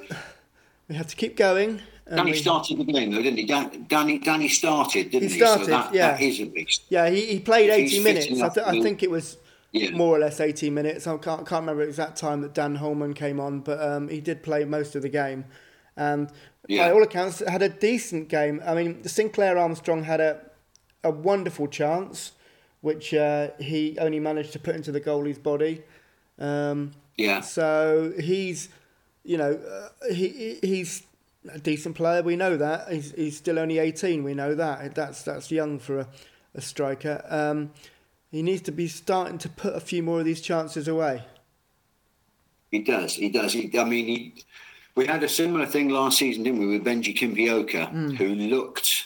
we 0.87 0.95
have 0.95 1.07
to 1.07 1.15
keep 1.15 1.37
going, 1.37 1.81
Danny 2.09 2.31
we, 2.31 2.37
started 2.37 2.77
the 2.77 2.83
game 2.83 3.11
though, 3.11 3.21
didn't 3.21 3.39
he? 3.39 3.45
Dan, 3.45 3.85
Danny 3.87 4.19
Danny 4.19 4.49
started, 4.49 5.09
didn't 5.11 5.29
he? 5.29 5.37
Started, 5.37 5.65
so 5.65 5.71
that, 5.71 5.93
yeah. 5.93 6.11
that 6.11 6.21
is 6.21 6.41
a 6.41 6.45
beast. 6.45 6.83
Yeah, 6.89 7.09
he, 7.09 7.25
he 7.25 7.39
played 7.39 7.69
80 7.69 8.03
minutes. 8.03 8.41
I, 8.41 8.49
th- 8.49 8.67
I, 8.67 8.81
think 8.81 9.03
it 9.03 9.09
was 9.09 9.37
yeah. 9.71 9.91
more 9.91 10.15
or 10.15 10.19
less 10.19 10.39
80 10.39 10.69
minutes. 10.69 11.07
I 11.07 11.15
can't, 11.17 11.47
can't 11.47 11.61
remember 11.61 11.83
the 11.83 11.89
exact 11.89 12.17
time 12.17 12.41
that 12.41 12.53
Dan 12.53 12.75
Holman 12.75 13.13
came 13.13 13.39
on, 13.39 13.61
but 13.61 13.81
um, 13.81 14.09
he 14.09 14.19
did 14.19 14.43
play 14.43 14.65
most 14.65 14.95
of 14.95 15.01
the 15.01 15.09
game. 15.09 15.45
And 15.95 16.29
yeah. 16.67 16.87
by 16.87 16.93
all 16.93 17.03
accounts, 17.03 17.39
had 17.39 17.61
a 17.61 17.69
decent 17.69 18.27
game. 18.27 18.61
I 18.65 18.73
mean, 18.75 19.05
Sinclair 19.05 19.57
Armstrong 19.57 20.03
had 20.03 20.19
a, 20.19 20.41
a 21.05 21.11
wonderful 21.11 21.67
chance, 21.67 22.33
which 22.83 23.13
uh, 23.13 23.47
he 23.61 23.97
only 23.97 24.19
managed 24.19 24.51
to 24.51 24.59
put 24.59 24.75
into 24.75 24.91
the 24.91 24.99
goalie's 24.99 25.39
body. 25.39 25.81
Um, 26.37 26.91
yeah. 27.15 27.39
So 27.39 28.11
he's, 28.19 28.67
you 29.23 29.37
know, 29.37 29.53
uh, 29.53 30.13
he 30.13 30.59
he's 30.61 31.03
a 31.49 31.59
decent 31.59 31.95
player. 31.95 32.21
We 32.21 32.35
know 32.35 32.57
that 32.57 32.91
he's 32.91 33.13
he's 33.13 33.37
still 33.37 33.57
only 33.57 33.79
eighteen. 33.79 34.25
We 34.25 34.33
know 34.33 34.53
that 34.53 34.95
that's 34.95 35.23
that's 35.23 35.49
young 35.49 35.79
for 35.79 35.99
a, 35.99 36.07
a 36.55 36.59
striker. 36.59 37.23
Um, 37.29 37.71
he 38.31 38.43
needs 38.43 38.61
to 38.63 38.73
be 38.73 38.89
starting 38.89 39.37
to 39.37 39.49
put 39.49 39.75
a 39.75 39.79
few 39.79 40.03
more 40.03 40.19
of 40.19 40.25
these 40.25 40.41
chances 40.41 40.89
away. 40.89 41.23
He 42.69 42.79
does. 42.79 43.13
He 43.13 43.29
does. 43.29 43.53
He, 43.53 43.79
I 43.79 43.85
mean, 43.85 44.07
he, 44.07 44.43
we 44.95 45.07
had 45.07 45.23
a 45.23 45.29
similar 45.29 45.67
thing 45.67 45.87
last 45.87 46.17
season, 46.17 46.43
didn't 46.43 46.59
we, 46.59 46.67
with 46.67 46.83
Benji 46.85 47.15
Kimpioka, 47.15 47.93
mm. 47.93 48.17
who 48.17 48.35
looked 48.35 49.05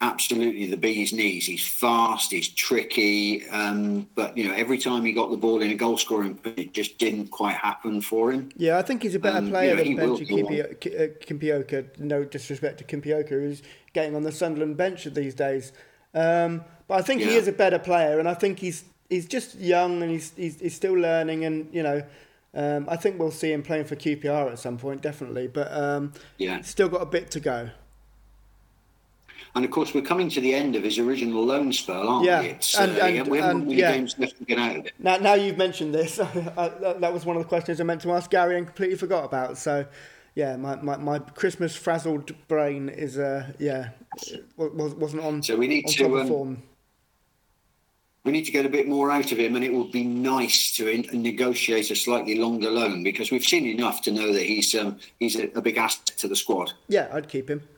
absolutely 0.00 0.66
the 0.66 0.76
bee's 0.76 1.12
knees. 1.12 1.46
He's 1.46 1.66
fast, 1.66 2.30
he's 2.30 2.48
tricky, 2.48 3.48
um, 3.48 4.08
but 4.14 4.36
you 4.36 4.46
know 4.48 4.54
every 4.54 4.78
time 4.78 5.04
he 5.04 5.12
got 5.12 5.30
the 5.30 5.36
ball 5.36 5.62
in 5.62 5.70
a 5.70 5.74
goal 5.74 5.96
scoring, 5.96 6.38
it 6.44 6.72
just 6.72 6.98
didn't 6.98 7.28
quite 7.28 7.56
happen 7.56 8.00
for 8.00 8.32
him. 8.32 8.50
Yeah, 8.56 8.78
I 8.78 8.82
think 8.82 9.02
he's 9.02 9.14
a 9.14 9.18
better 9.18 9.38
um, 9.38 9.50
player 9.50 9.80
you 9.80 9.94
know, 9.94 10.16
than 10.16 10.26
Benji 10.26 11.18
Kimpioka. 11.26 11.84
Uh, 11.84 11.88
no 11.98 12.24
disrespect 12.24 12.78
to 12.78 12.84
Kimpioka, 12.84 13.30
who's 13.30 13.62
getting 13.92 14.14
on 14.14 14.22
the 14.22 14.32
Sunderland 14.32 14.76
bench 14.76 15.04
these 15.04 15.34
days. 15.34 15.72
Um, 16.12 16.64
but 16.86 16.98
I 16.98 17.02
think 17.02 17.20
yeah. 17.20 17.28
he 17.28 17.34
is 17.36 17.48
a 17.48 17.52
better 17.52 17.78
player, 17.78 18.18
and 18.18 18.28
I 18.28 18.34
think 18.34 18.58
he's 18.58 18.84
he's 19.08 19.26
just 19.26 19.58
young 19.58 20.02
and 20.02 20.10
he's 20.10 20.32
he's, 20.36 20.60
he's 20.60 20.74
still 20.74 20.94
learning, 20.94 21.44
and 21.44 21.72
you 21.72 21.82
know. 21.82 22.02
Um, 22.56 22.86
I 22.88 22.94
think 22.94 23.18
we'll 23.18 23.32
see 23.32 23.50
him 23.50 23.64
playing 23.64 23.86
for 23.86 23.96
QPR 23.96 24.52
at 24.52 24.60
some 24.60 24.78
point, 24.78 25.02
definitely. 25.02 25.48
But 25.48 25.72
um, 25.72 26.12
yeah, 26.38 26.60
still 26.60 26.88
got 26.88 27.02
a 27.02 27.06
bit 27.06 27.28
to 27.32 27.40
go. 27.40 27.70
And 29.56 29.64
of 29.64 29.70
course, 29.70 29.94
we're 29.94 30.02
coming 30.02 30.28
to 30.30 30.40
the 30.40 30.52
end 30.52 30.74
of 30.74 30.82
his 30.82 30.98
original 30.98 31.44
loan 31.44 31.72
spell, 31.72 32.08
aren't 32.08 32.26
yeah. 32.26 32.40
we? 32.40 32.48
It's, 32.48 32.76
and, 32.76 32.98
uh, 32.98 33.04
and, 33.04 33.28
we 33.28 33.38
haven't 33.38 33.58
and, 33.58 33.68
many 33.68 33.80
yeah. 33.80 33.92
games 33.92 34.18
left 34.18 34.36
to 34.38 34.44
get 34.44 34.58
out 34.58 34.76
of 34.76 34.86
it. 34.86 34.94
Now, 34.98 35.16
now 35.18 35.34
you've 35.34 35.56
mentioned 35.56 35.94
this, 35.94 36.16
that 36.16 37.12
was 37.12 37.24
one 37.24 37.36
of 37.36 37.42
the 37.42 37.48
questions 37.48 37.80
I 37.80 37.84
meant 37.84 38.00
to 38.02 38.12
ask 38.12 38.30
Gary 38.30 38.58
and 38.58 38.66
completely 38.66 38.96
forgot 38.96 39.24
about. 39.24 39.56
So, 39.56 39.86
yeah, 40.34 40.56
my, 40.56 40.74
my, 40.76 40.96
my 40.96 41.18
Christmas 41.20 41.76
frazzled 41.76 42.32
brain 42.48 42.88
is, 42.88 43.16
uh, 43.16 43.52
yeah, 43.60 43.90
wasn't 44.56 45.22
on, 45.22 45.42
so 45.42 45.56
we 45.56 45.68
need 45.68 45.86
to, 45.86 46.20
um. 46.20 46.62
We 48.24 48.32
need 48.32 48.46
to 48.46 48.52
get 48.52 48.64
a 48.64 48.70
bit 48.70 48.88
more 48.88 49.10
out 49.10 49.32
of 49.32 49.38
him, 49.38 49.54
and 49.54 49.62
it 49.62 49.72
would 49.72 49.92
be 49.92 50.02
nice 50.02 50.74
to 50.76 50.88
in, 50.88 51.22
negotiate 51.22 51.90
a 51.90 51.94
slightly 51.94 52.38
longer 52.38 52.70
loan 52.70 53.02
because 53.02 53.30
we've 53.30 53.44
seen 53.44 53.66
enough 53.66 54.00
to 54.02 54.10
know 54.10 54.32
that 54.32 54.42
he's 54.42 54.74
um, 54.74 54.98
he's 55.20 55.36
a, 55.36 55.50
a 55.54 55.60
big 55.60 55.76
asset 55.76 56.06
to 56.06 56.26
the 56.26 56.34
squad. 56.34 56.72
Yeah, 56.88 57.10
I'd 57.12 57.28
keep 57.28 57.50
him. 57.50 57.68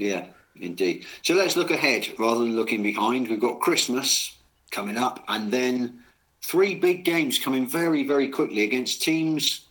Yeah, 0.00 0.24
indeed. 0.56 1.06
So 1.22 1.34
let's 1.34 1.56
look 1.56 1.70
ahead 1.70 2.08
rather 2.18 2.40
than 2.40 2.56
looking 2.56 2.82
behind. 2.82 3.28
We've 3.28 3.38
got 3.38 3.60
Christmas 3.60 4.34
coming 4.70 4.96
up, 4.96 5.22
and 5.28 5.52
then 5.52 6.00
three 6.42 6.74
big 6.74 7.04
games 7.04 7.38
coming 7.38 7.68
very, 7.68 8.06
very 8.06 8.28
quickly 8.28 8.64
against 8.64 9.02
teams, 9.02 9.66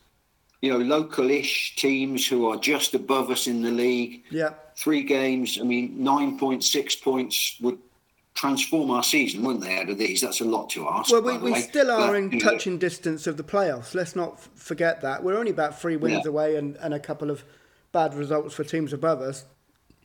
you 0.61 0.71
know, 0.71 0.77
local-ish 0.77 1.75
teams 1.77 2.27
who 2.27 2.47
are 2.47 2.57
just 2.57 2.93
above 2.93 3.31
us 3.31 3.47
in 3.47 3.63
the 3.63 3.71
league. 3.71 4.23
Yeah. 4.29 4.53
Three 4.75 5.01
games. 5.01 5.57
I 5.59 5.63
mean, 5.63 5.95
nine 6.03 6.37
points, 6.37 6.71
six 6.71 6.95
points 6.95 7.57
would 7.59 7.79
transform 8.35 8.91
our 8.91 9.03
season, 9.03 9.43
wouldn't 9.43 9.63
they? 9.63 9.79
Out 9.79 9.89
of 9.89 9.97
these, 9.97 10.21
that's 10.21 10.41
a 10.41 10.45
lot 10.45 10.69
to 10.69 10.87
ask. 10.87 11.11
Well, 11.11 11.23
we, 11.23 11.37
we 11.39 11.59
still 11.59 11.89
are 11.89 12.11
but, 12.11 12.15
in 12.17 12.39
touching 12.39 12.73
know, 12.73 12.79
distance 12.79 13.25
of 13.25 13.35
the 13.35 13.43
playoffs. 13.43 13.95
Let's 13.95 14.15
not 14.15 14.39
forget 14.57 15.01
that 15.01 15.23
we're 15.23 15.37
only 15.37 15.51
about 15.51 15.81
three 15.81 15.95
wins 15.95 16.21
yeah. 16.23 16.29
away, 16.29 16.55
and, 16.55 16.77
and 16.77 16.93
a 16.93 16.99
couple 16.99 17.31
of 17.31 17.43
bad 17.91 18.13
results 18.13 18.53
for 18.53 18.63
teams 18.63 18.93
above 18.93 19.21
us 19.21 19.45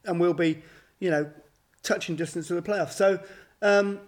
and 0.04 0.20
we'll 0.20 0.34
be, 0.34 0.62
you 0.98 1.10
know, 1.10 1.30
touching 1.82 2.16
distance 2.16 2.50
of 2.50 2.62
the 2.62 2.70
playoffs. 2.70 2.92
So, 2.92 3.20
um, 3.62 4.00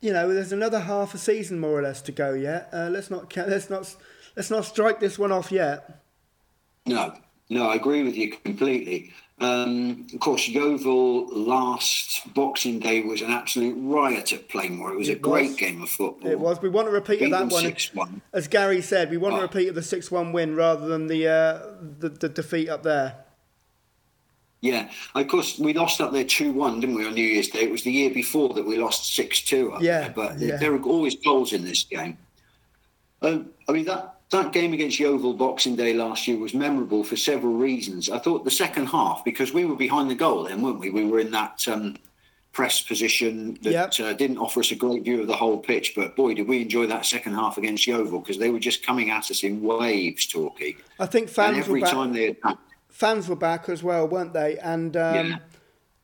you 0.00 0.12
know, 0.12 0.32
there's 0.32 0.52
another 0.52 0.80
half 0.80 1.14
a 1.14 1.18
season 1.18 1.58
more 1.58 1.78
or 1.78 1.82
less 1.82 2.02
to 2.02 2.12
go 2.12 2.34
yet. 2.34 2.68
Uh, 2.72 2.88
let's 2.90 3.10
not 3.10 3.34
let's 3.36 3.70
not 3.70 3.94
let's 4.36 4.50
not 4.50 4.64
strike 4.64 5.00
this 5.00 5.18
one 5.18 5.32
off 5.32 5.50
yet. 5.50 6.02
No, 6.86 7.14
no, 7.48 7.68
I 7.68 7.74
agree 7.76 8.02
with 8.02 8.16
you 8.16 8.32
completely. 8.32 9.12
Um, 9.38 10.06
of 10.14 10.20
course, 10.20 10.48
Yeovil 10.48 11.28
last 11.28 12.32
Boxing 12.32 12.78
Day 12.78 13.02
was 13.02 13.20
an 13.20 13.30
absolute 13.30 13.74
riot 13.74 14.32
at 14.32 14.48
Plainmoor. 14.48 14.92
It 14.92 14.96
was 14.96 15.08
it 15.10 15.18
a 15.18 15.20
great 15.20 15.58
game 15.58 15.82
of 15.82 15.90
football. 15.90 16.30
It 16.30 16.40
was. 16.40 16.62
We 16.62 16.70
want 16.70 16.88
a 16.88 16.90
repeat 16.90 17.20
of 17.20 17.30
that 17.32 17.52
one. 17.52 17.64
6-1. 17.64 18.22
As 18.32 18.48
Gary 18.48 18.80
said, 18.80 19.10
we 19.10 19.18
want 19.18 19.34
oh. 19.34 19.38
a 19.38 19.42
repeat 19.42 19.68
of 19.68 19.74
the 19.74 19.82
six-one 19.82 20.32
win 20.32 20.56
rather 20.56 20.86
than 20.86 21.06
the, 21.06 21.28
uh, 21.28 21.58
the 21.98 22.08
the 22.08 22.30
defeat 22.30 22.70
up 22.70 22.82
there. 22.82 23.25
Yeah, 24.60 24.90
of 25.14 25.28
course 25.28 25.58
we 25.58 25.74
lost 25.74 26.00
up 26.00 26.12
there 26.12 26.24
two 26.24 26.52
one, 26.52 26.80
didn't 26.80 26.96
we, 26.96 27.06
on 27.06 27.14
New 27.14 27.22
Year's 27.22 27.48
Day? 27.48 27.60
It 27.60 27.70
was 27.70 27.82
the 27.82 27.92
year 27.92 28.10
before 28.10 28.54
that 28.54 28.64
we 28.64 28.78
lost 28.78 29.14
six 29.14 29.42
two 29.42 29.76
yeah, 29.80 30.00
there, 30.00 30.12
but 30.14 30.38
yeah. 30.38 30.56
there 30.56 30.74
are 30.74 30.82
always 30.82 31.16
goals 31.16 31.52
in 31.52 31.64
this 31.64 31.84
game. 31.84 32.16
Um, 33.22 33.50
I 33.68 33.72
mean 33.72 33.84
that 33.84 34.16
that 34.30 34.52
game 34.52 34.72
against 34.72 34.98
Yeovil 34.98 35.34
Boxing 35.34 35.76
Day 35.76 35.92
last 35.92 36.26
year 36.26 36.38
was 36.38 36.52
memorable 36.52 37.04
for 37.04 37.16
several 37.16 37.54
reasons. 37.54 38.10
I 38.10 38.18
thought 38.18 38.44
the 38.44 38.50
second 38.50 38.86
half 38.86 39.24
because 39.24 39.52
we 39.52 39.64
were 39.64 39.76
behind 39.76 40.10
the 40.10 40.14
goal 40.14 40.44
then, 40.44 40.62
weren't 40.62 40.80
we? 40.80 40.90
We 40.90 41.04
were 41.04 41.20
in 41.20 41.30
that 41.30 41.66
um, 41.68 41.96
press 42.56 42.80
position 42.80 43.58
that 43.62 43.70
yep. 43.70 44.00
uh, 44.00 44.14
didn't 44.14 44.38
offer 44.38 44.60
us 44.60 44.70
a 44.72 44.74
great 44.74 45.04
view 45.04 45.20
of 45.20 45.26
the 45.26 45.36
whole 45.36 45.58
pitch, 45.58 45.92
but 45.94 46.16
boy, 46.16 46.34
did 46.34 46.48
we 46.48 46.62
enjoy 46.62 46.86
that 46.86 47.04
second 47.04 47.34
half 47.34 47.58
against 47.58 47.86
Yeovil 47.86 48.20
because 48.20 48.38
they 48.38 48.50
were 48.50 48.58
just 48.58 48.84
coming 48.84 49.10
at 49.10 49.30
us 49.30 49.44
in 49.44 49.62
waves, 49.62 50.26
Torquay. 50.26 50.74
I 50.98 51.06
think 51.06 51.28
fans 51.28 51.56
and 51.56 51.64
every 51.64 51.82
back- 51.82 51.90
time 51.90 52.12
they 52.12 52.28
attacked 52.28 52.65
fans 52.96 53.28
were 53.28 53.36
back 53.36 53.68
as 53.68 53.82
well, 53.82 54.08
weren't 54.08 54.32
they? 54.32 54.56
And 54.58 54.96
um, 54.96 55.28
yeah. 55.28 55.38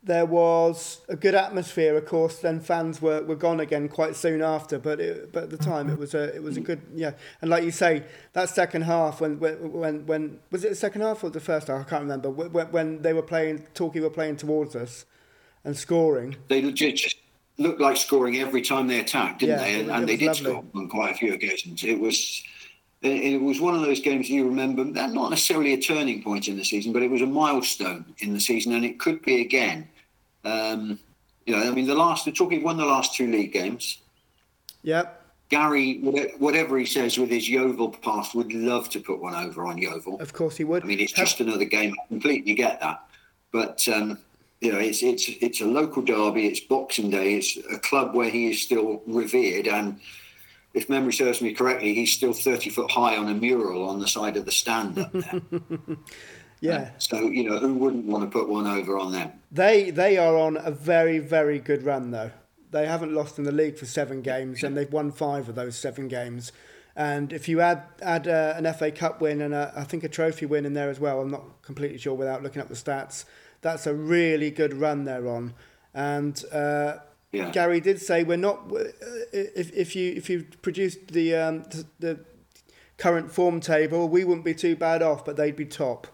there 0.03 0.27
was 0.27 1.01
a 1.09 1.17
good 1.17 1.35
atmosphere. 1.35 1.97
Of 1.97 2.05
course, 2.05 2.39
then 2.39 2.61
fans 2.61 3.01
were, 3.01 3.23
were 3.23 3.35
gone 3.35 3.61
again 3.61 3.89
quite 3.89 4.15
soon 4.15 4.43
after. 4.43 4.79
But 4.79 5.01
it, 5.01 5.33
but 5.33 5.45
at 5.45 5.51
the 5.51 5.57
time, 5.57 5.89
it 5.89 5.99
was 5.99 6.13
a 6.13 6.25
it 6.37 6.43
was 6.43 6.59
a 6.59 6.61
good 6.61 6.83
yeah. 6.95 7.13
And 7.41 7.51
like 7.51 7.65
you 7.65 7.71
say, 7.71 8.05
that 8.35 8.51
second 8.51 8.83
half 8.83 9.23
when 9.23 9.41
when 9.41 10.07
when 10.07 10.41
was 10.51 10.65
it 10.65 10.69
the 10.69 10.75
second 10.75 11.01
half 11.01 11.25
or 11.25 11.31
the 11.31 11.41
first 11.41 11.69
half? 11.69 11.81
I 11.81 11.89
can't 11.89 12.03
remember. 12.03 12.29
When, 12.29 12.71
when 12.71 13.03
they 13.03 13.15
were 13.15 13.23
playing, 13.23 13.67
Torquay 13.73 14.01
were 14.01 14.11
playing 14.11 14.37
towards 14.37 14.77
us 14.77 15.07
and 15.65 15.75
scoring. 15.75 16.37
They 16.49 16.71
just 16.73 17.17
looked 17.57 17.81
like 17.81 17.97
scoring 17.97 18.37
every 18.37 18.61
time 18.61 18.87
they 18.87 19.01
attacked, 19.01 19.41
didn't 19.41 19.61
yeah, 19.61 19.65
they? 19.65 19.81
And, 19.81 19.91
and 19.91 20.09
they 20.09 20.17
did 20.17 20.27
lovely. 20.27 20.51
score 20.51 20.65
on 20.75 20.89
quite 20.89 21.13
a 21.13 21.15
few 21.15 21.33
occasions. 21.33 21.85
It 21.85 21.99
was 21.99 22.43
it 23.03 23.41
was 23.41 23.61
one 23.61 23.75
of 23.75 23.81
those 23.81 24.01
games 24.01 24.31
you 24.31 24.47
remember, 24.47 24.85
not 24.85 25.31
necessarily 25.31 25.73
a 25.75 25.81
turning 25.81 26.23
point 26.23 26.49
in 26.49 26.57
the 26.57 26.65
season, 26.65 26.93
but 26.93 27.03
it 27.03 27.11
was 27.11 27.23
a 27.23 27.27
milestone 27.27 28.05
in 28.19 28.33
the 28.33 28.41
season, 28.41 28.75
and 28.75 28.85
it 28.85 29.01
could 29.01 29.23
be 29.23 29.41
again. 29.41 29.89
Um, 30.45 30.99
you 31.45 31.57
know, 31.57 31.63
I 31.63 31.71
mean, 31.71 31.87
the 31.87 31.95
last, 31.95 32.25
the 32.25 32.33
Torquay 32.33 32.59
won 32.59 32.77
the 32.77 32.85
last 32.85 33.15
two 33.15 33.31
league 33.31 33.53
games. 33.53 33.99
Yep. 34.83 35.21
Gary, 35.49 35.99
whatever 36.39 36.79
he 36.79 36.87
says 36.87 37.19
with 37.19 37.29
his 37.29 37.49
Yeovil 37.49 37.91
past, 37.91 38.35
would 38.35 38.53
love 38.53 38.89
to 38.91 39.01
put 39.01 39.21
one 39.21 39.35
over 39.35 39.67
on 39.67 39.77
Yeovil. 39.77 40.21
Of 40.21 40.33
course, 40.33 40.57
he 40.57 40.65
would. 40.65 40.83
I 40.83 40.87
mean, 40.87 41.01
it's 41.01 41.13
just 41.13 41.41
another 41.41 41.67
game. 41.67 41.93
I 42.03 42.07
completely 42.09 42.55
get 42.55 42.81
that, 42.81 43.03
but 43.51 43.87
um, 43.89 44.17
you 44.63 44.73
know, 44.73 44.79
it's 44.79 45.03
it's 45.03 45.29
it's 45.29 45.61
a 45.61 45.67
local 45.67 46.01
derby. 46.01 46.47
It's 46.47 46.61
Boxing 46.61 47.11
Day. 47.11 47.35
It's 47.35 47.59
a 47.71 47.79
club 47.79 48.15
where 48.15 48.31
he 48.31 48.51
is 48.51 48.63
still 48.63 49.03
revered, 49.07 49.69
and 49.69 50.01
if 50.75 50.89
memory 50.89 51.13
serves 51.13 51.41
me 51.41 51.53
correctly, 51.53 51.95
he's 51.95 52.13
still 52.13 52.33
30 52.33 52.71
foot 52.71 52.91
high 52.91 53.17
on 53.17 53.29
a 53.29 53.35
mural 53.35 53.89
on 53.89 54.01
the 54.01 54.09
side 54.09 54.37
of 54.37 54.45
the 54.45 54.53
stand 54.53 54.99
up 54.99 55.13
there. 55.13 55.41
yeah. 56.61 56.77
Uh, 56.77 56.89
so, 56.99 57.21
you 57.29 57.49
know, 57.49 57.59
who 57.59 57.75
wouldn't 57.75 58.07
want 58.07 58.25
to 58.25 58.31
put 58.31 58.49
one 58.49 58.67
over 58.67 58.99
on 58.99 59.13
them? 59.13 59.33
They, 59.51 59.91
they 59.91 60.17
are 60.17 60.37
on 60.37 60.57
a 60.57 60.71
very, 60.71 61.19
very 61.19 61.59
good 61.59 61.85
run, 61.85 62.11
though. 62.11 62.31
They 62.71 62.87
haven't 62.87 63.15
lost 63.15 63.39
in 63.39 63.45
the 63.45 63.53
league 63.53 63.77
for 63.77 63.85
seven 63.85 64.23
games, 64.23 64.63
and 64.63 64.77
they've 64.77 64.91
won 64.91 65.13
five 65.13 65.49
of 65.49 65.55
those 65.55 65.77
seven 65.77 66.09
games. 66.09 66.53
And 66.95 67.33
if 67.33 67.49
you 67.49 67.61
add 67.61 67.85
add 68.03 68.29
uh, 68.29 68.55
an 68.57 68.73
FA 68.75 68.91
Cup 68.91 69.21
win 69.21 69.41
and 69.41 69.55
a, 69.55 69.73
I 69.75 69.85
think 69.85 70.05
a 70.05 70.09
trophy 70.09 70.47
win 70.47 70.67
in 70.67 70.75
there 70.75 70.91
as 70.91 71.01
well, 71.01 71.21
I'm 71.21 71.31
not 71.31 71.63
completely 71.63 71.99
sure 71.99 72.15
without 72.15 72.43
looking 72.43 72.61
up 72.61 72.69
the 72.69 72.75
stats. 72.75 73.25
That's 73.63 73.87
a 73.87 73.95
really 73.95 74.51
good 74.51 74.75
run 74.75 75.05
they're 75.05 75.29
on. 75.29 75.55
And 75.95 76.43
uh, 76.53 76.97
yeah. 77.33 77.51
Gary 77.51 77.81
did 77.81 78.01
say 78.01 78.23
we're 78.23 78.37
not. 78.37 78.71
Uh, 78.71 78.85
if, 79.33 79.73
if 79.73 79.97
you 79.97 80.13
if 80.13 80.29
you 80.31 80.47
produced 80.63 81.09
the 81.09 81.35
um, 81.35 81.65
the 81.99 82.21
current 82.99 83.33
form 83.33 83.59
table, 83.61 84.09
we 84.09 84.23
wouldn't 84.25 84.45
be 84.45 84.55
too 84.55 84.77
bad 84.77 85.03
off, 85.03 85.25
but 85.25 85.37
they'd 85.37 85.57
be 85.57 85.65
top. 85.65 86.07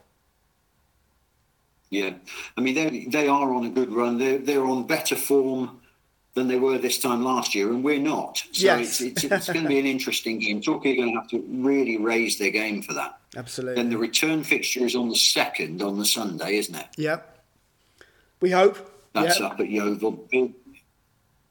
Yeah, 1.90 2.14
I 2.56 2.60
mean 2.60 2.74
they 2.74 3.06
they 3.06 3.28
are 3.28 3.52
on 3.54 3.64
a 3.64 3.70
good 3.70 3.92
run. 3.92 4.18
They're 4.18 4.38
they're 4.38 4.64
on 4.64 4.86
better 4.86 5.16
form 5.16 5.80
than 6.34 6.46
they 6.46 6.58
were 6.58 6.78
this 6.78 6.98
time 6.98 7.24
last 7.24 7.54
year, 7.54 7.68
and 7.70 7.82
we're 7.82 7.98
not. 7.98 8.38
So 8.52 8.66
Yes. 8.66 9.00
it's, 9.00 9.24
it's, 9.24 9.24
it's 9.24 9.46
going 9.48 9.62
to 9.64 9.68
be 9.68 9.78
an 9.80 9.86
interesting 9.96 10.38
game. 10.38 10.60
Torquay 10.60 10.92
are 10.92 10.96
going 10.96 11.12
to 11.14 11.18
have 11.20 11.28
to 11.30 11.42
really 11.48 11.96
raise 11.96 12.38
their 12.38 12.50
game 12.50 12.80
for 12.82 12.92
that. 12.92 13.18
Absolutely. 13.36 13.74
Then 13.82 13.90
the 13.90 13.98
return 13.98 14.44
fixture 14.44 14.84
is 14.84 14.94
on 14.94 15.08
the 15.08 15.16
second 15.16 15.82
on 15.82 15.98
the 15.98 16.04
Sunday, 16.04 16.58
isn't 16.58 16.76
it? 16.76 16.86
Yep. 16.96 17.38
We 18.40 18.50
hope. 18.50 18.78
That's 19.14 19.40
Yep. 19.40 19.52
up 19.52 19.60
at 19.60 19.68
Yeovil. 19.68 20.12
Big, 20.30 20.52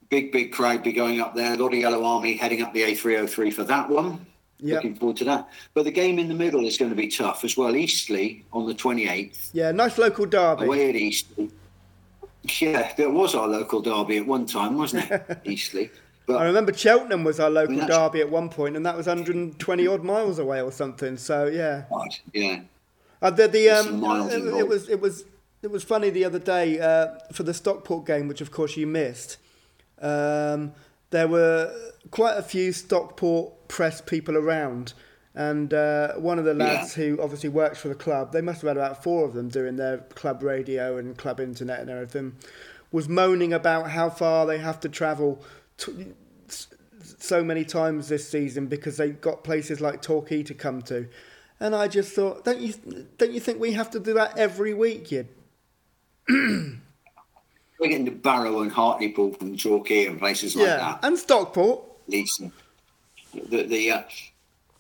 big, 0.10 0.32
big 0.32 0.52
crowd 0.52 0.84
be 0.84 0.92
going 0.94 1.20
up 1.22 1.36
there. 1.36 1.54
A 1.54 1.58
lot 1.58 1.74
of 1.74 1.80
Yellow 1.80 2.04
Army 2.04 2.36
heading 2.38 2.62
up 2.62 2.74
the 2.74 2.82
A303 2.84 3.54
for 3.54 3.64
that 3.66 3.90
one. 3.90 4.26
Yep. 4.60 4.76
Looking 4.76 4.96
forward 4.96 5.18
to 5.18 5.26
that. 5.26 5.50
But 5.76 5.84
the 5.84 5.92
game 5.92 6.18
in 6.18 6.28
the 6.28 6.34
middle 6.34 6.66
is 6.66 6.78
going 6.78 6.90
to 6.90 6.96
be 6.96 7.08
tough 7.08 7.44
as 7.44 7.56
well. 7.56 7.76
Eastleigh 7.76 8.42
on 8.52 8.66
the 8.68 8.74
28th, 8.74 9.50
Yeah, 9.54 9.72
nice 9.72 9.98
local 9.98 10.26
derby. 10.26 10.66
away 10.66 10.90
at 10.90 10.96
Eastleigh. 10.96 11.50
Yeah, 12.60 12.94
that 12.98 13.12
was 13.12 13.36
our 13.36 13.48
local 13.48 13.82
derby 13.82 14.18
at 14.18 14.26
one 14.26 14.46
time, 14.46 14.78
wasn't 14.78 15.12
it? 15.12 15.40
Eastleigh. 15.46 15.90
I 16.30 16.44
remember 16.46 16.74
Cheltenham 16.74 17.24
was 17.24 17.40
our 17.40 17.50
local 17.50 17.76
that's- 17.76 17.96
derby 17.96 18.20
at 18.22 18.30
one 18.30 18.50
point, 18.50 18.76
and 18.76 18.86
that 18.86 18.98
was 18.98 19.08
120 19.08 19.88
odd 19.88 20.04
miles 20.04 20.40
away 20.40 20.62
or 20.62 20.72
something. 20.72 21.18
So 21.18 21.46
yeah, 21.48 21.84
yeah, 22.34 22.62
uh, 23.22 23.30
the, 23.30 23.48
the 23.48 23.70
um, 23.70 24.04
it, 24.30 24.44
it 24.60 24.68
was 24.68 24.90
it 24.90 25.00
was 25.00 25.24
it 25.62 25.72
was 25.72 25.84
funny 25.84 26.10
the 26.10 26.26
other 26.26 26.40
day 26.40 26.80
uh, 26.80 27.18
for 27.32 27.44
the 27.44 27.54
Stockport 27.54 28.06
game, 28.06 28.28
which 28.28 28.42
of 28.42 28.52
course 28.52 28.76
you 28.76 28.88
missed. 28.88 29.38
Um, 30.02 30.74
there 31.10 31.28
were 31.28 31.74
quite 32.12 32.38
a 32.38 32.44
few 32.44 32.72
Stockport 32.72 33.68
press 33.68 34.02
people 34.02 34.38
around, 34.38 34.94
and 35.34 35.74
uh, 35.74 36.14
one 36.14 36.40
of 36.40 36.46
the 36.46 36.54
lads 36.54 36.96
who 36.96 37.20
obviously 37.22 37.50
works 37.50 37.80
for 37.80 37.88
the 37.88 37.96
club, 37.96 38.32
they 38.32 38.42
must 38.42 38.62
have 38.62 38.70
had 38.70 38.78
about 38.78 39.04
four 39.04 39.26
of 39.26 39.34
them 39.34 39.50
doing 39.50 39.76
their 39.76 40.00
club 40.00 40.44
radio 40.44 40.98
and 40.98 41.18
club 41.18 41.40
internet 41.40 41.80
and 41.80 41.90
everything, 41.90 42.36
was 42.92 43.08
moaning 43.08 43.54
about 43.54 43.92
how 43.92 44.10
far 44.10 44.46
they 44.46 44.58
have 44.58 44.80
to 44.82 44.90
travel. 44.90 45.42
To, 45.78 46.14
so 47.20 47.44
many 47.44 47.64
times 47.64 48.10
this 48.10 48.28
season 48.28 48.68
because 48.68 48.98
they've 48.98 49.22
got 49.22 49.44
places 49.44 49.80
like 49.80 50.02
Torquay 50.02 50.44
to 50.44 50.54
come 50.54 50.82
to, 50.84 51.08
and 51.60 51.76
I 51.76 51.88
just 51.88 52.14
thought, 52.14 52.44
don't 52.46 52.60
you 52.60 52.74
don't 53.18 53.32
you 53.32 53.40
think 53.40 53.60
we 53.60 53.74
have 53.74 53.92
to 53.92 54.00
do 54.00 54.14
that 54.16 54.38
every 54.38 54.74
week? 54.74 55.12
You 55.12 55.28
we're 57.80 57.90
getting 57.90 58.06
to 58.06 58.12
Barrow 58.12 58.62
and 58.62 58.72
Hartlepool 58.72 59.34
from 59.34 59.58
Torquay 59.58 60.08
and 60.08 60.20
places 60.20 60.56
like 60.56 60.66
that. 60.66 61.00
and 61.04 61.18
Stockport. 61.18 61.84
Lisa. 62.08 62.52
The, 63.50 63.64
the 63.64 63.92
uh, 63.92 64.04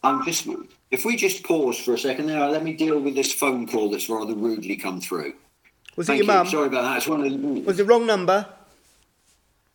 I'm 0.03 0.23
just 0.25 0.47
if 0.91 1.05
we 1.05 1.15
just 1.15 1.43
pause 1.43 1.77
for 1.77 1.93
a 1.93 1.97
second 1.97 2.27
there, 2.27 2.47
let 2.49 2.63
me 2.63 2.73
deal 2.73 2.99
with 2.99 3.15
this 3.15 3.33
phone 3.33 3.67
call 3.67 3.89
that's 3.89 4.10
rather 4.10 4.33
rudely 4.33 4.77
come 4.77 5.01
through. 5.01 5.33
Was 5.95 6.07
Thank 6.07 6.21
it 6.21 6.25
your 6.25 6.33
you. 6.33 6.39
mum? 6.39 6.47
Sorry 6.47 6.67
about 6.67 6.83
that. 6.83 6.97
It's 6.97 7.07
one 7.07 7.23
of 7.25 7.31
the, 7.31 7.62
Was 7.62 7.79
it 7.79 7.88
wrong 7.88 8.05
number? 8.05 8.45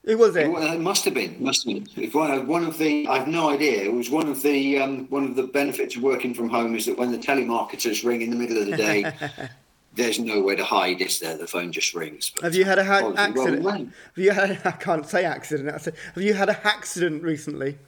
Who 0.05 0.19
was 0.19 0.35
it? 0.35 0.51
Well, 0.51 0.73
it 0.73 0.81
must 0.81 1.05
have 1.05 1.15
been. 1.15 1.37
Must 1.39 1.69
have 1.69 1.95
been. 1.95 2.11
One 2.11 2.31
of, 2.31 2.49
one 2.49 2.65
of 2.65 2.79
the. 2.79 3.07
I've 3.07 3.29
no 3.29 3.51
idea. 3.51 3.85
It 3.85 3.93
was 3.93 4.11
one 4.11 4.29
of 4.29 4.43
the 4.43 4.79
um, 4.79 5.07
one 5.11 5.25
of 5.25 5.37
the 5.37 5.45
benefits 5.45 5.95
of 5.97 6.03
working 6.03 6.35
from 6.35 6.49
home 6.49 6.75
is 6.75 6.87
that 6.87 6.99
when 6.99 7.13
the 7.13 7.19
telemarketers 7.19 8.05
ring 8.05 8.23
in 8.23 8.31
the 8.31 8.37
middle 8.37 8.59
of 8.59 8.67
the 8.67 8.77
day, 8.77 9.13
there's 9.95 10.19
nowhere 10.19 10.57
to 10.57 10.65
hide. 10.65 11.01
Is 11.01 11.19
there? 11.21 11.37
The 11.37 11.47
phone 11.47 11.73
just 11.73 11.95
rings. 11.95 12.31
But, 12.35 12.45
Have 12.45 12.55
you 12.55 12.65
had 12.65 12.79
a 12.79 12.85
ha- 12.85 13.13
accident? 13.17 13.65
Have 13.67 13.93
you 14.17 14.31
had? 14.31 14.61
I 14.65 14.73
can't 14.73 15.07
say 15.07 15.25
accident. 15.25 15.71
Have 15.71 16.23
you 16.23 16.35
had 16.35 16.49
a 16.49 16.67
accident 16.67 17.23
recently? 17.23 17.79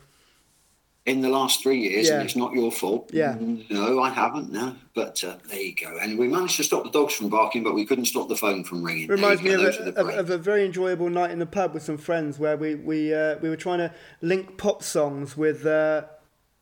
in 1.07 1.21
the 1.21 1.29
last 1.29 1.62
three 1.62 1.81
years, 1.81 2.09
Yeah. 2.09 2.14
and 2.14 2.25
it's 2.25 2.35
not 2.35 2.55
your 2.55 2.73
fault. 2.73 3.11
Yeah. 3.12 3.37
No, 3.69 4.01
I 4.01 4.09
haven't. 4.09 4.51
No, 4.51 4.75
but 4.95 5.23
uh, 5.23 5.37
there 5.51 5.61
you 5.61 5.75
go. 5.75 5.99
And 6.01 6.19
we 6.19 6.29
managed 6.29 6.57
to 6.57 6.64
stop 6.64 6.83
the 6.85 6.90
dogs 6.90 7.12
from 7.12 7.29
barking, 7.29 7.62
but 7.62 7.75
we 7.75 7.85
couldn't 7.85 8.07
stop 8.07 8.29
the 8.29 8.37
phone 8.37 8.64
from 8.64 8.83
ringing. 8.83 9.09
Reminds 9.09 9.43
me 9.43 9.53
of 9.53 9.61
a, 9.61 9.88
of, 10.01 10.09
of 10.09 10.31
a 10.31 10.38
very 10.38 10.64
enjoyable 10.64 11.11
night 11.11 11.31
in 11.31 11.38
the 11.40 11.47
pub 11.47 11.75
with 11.75 11.83
some 11.83 11.99
friends 11.99 12.38
where 12.38 12.57
we 12.57 12.75
we 12.77 13.12
uh, 13.12 13.37
we 13.43 13.51
were 13.51 13.57
trying 13.57 13.81
to 13.81 13.93
link 14.23 14.57
pop 14.57 14.83
songs 14.83 15.37
with 15.37 15.67
uh, 15.67 16.05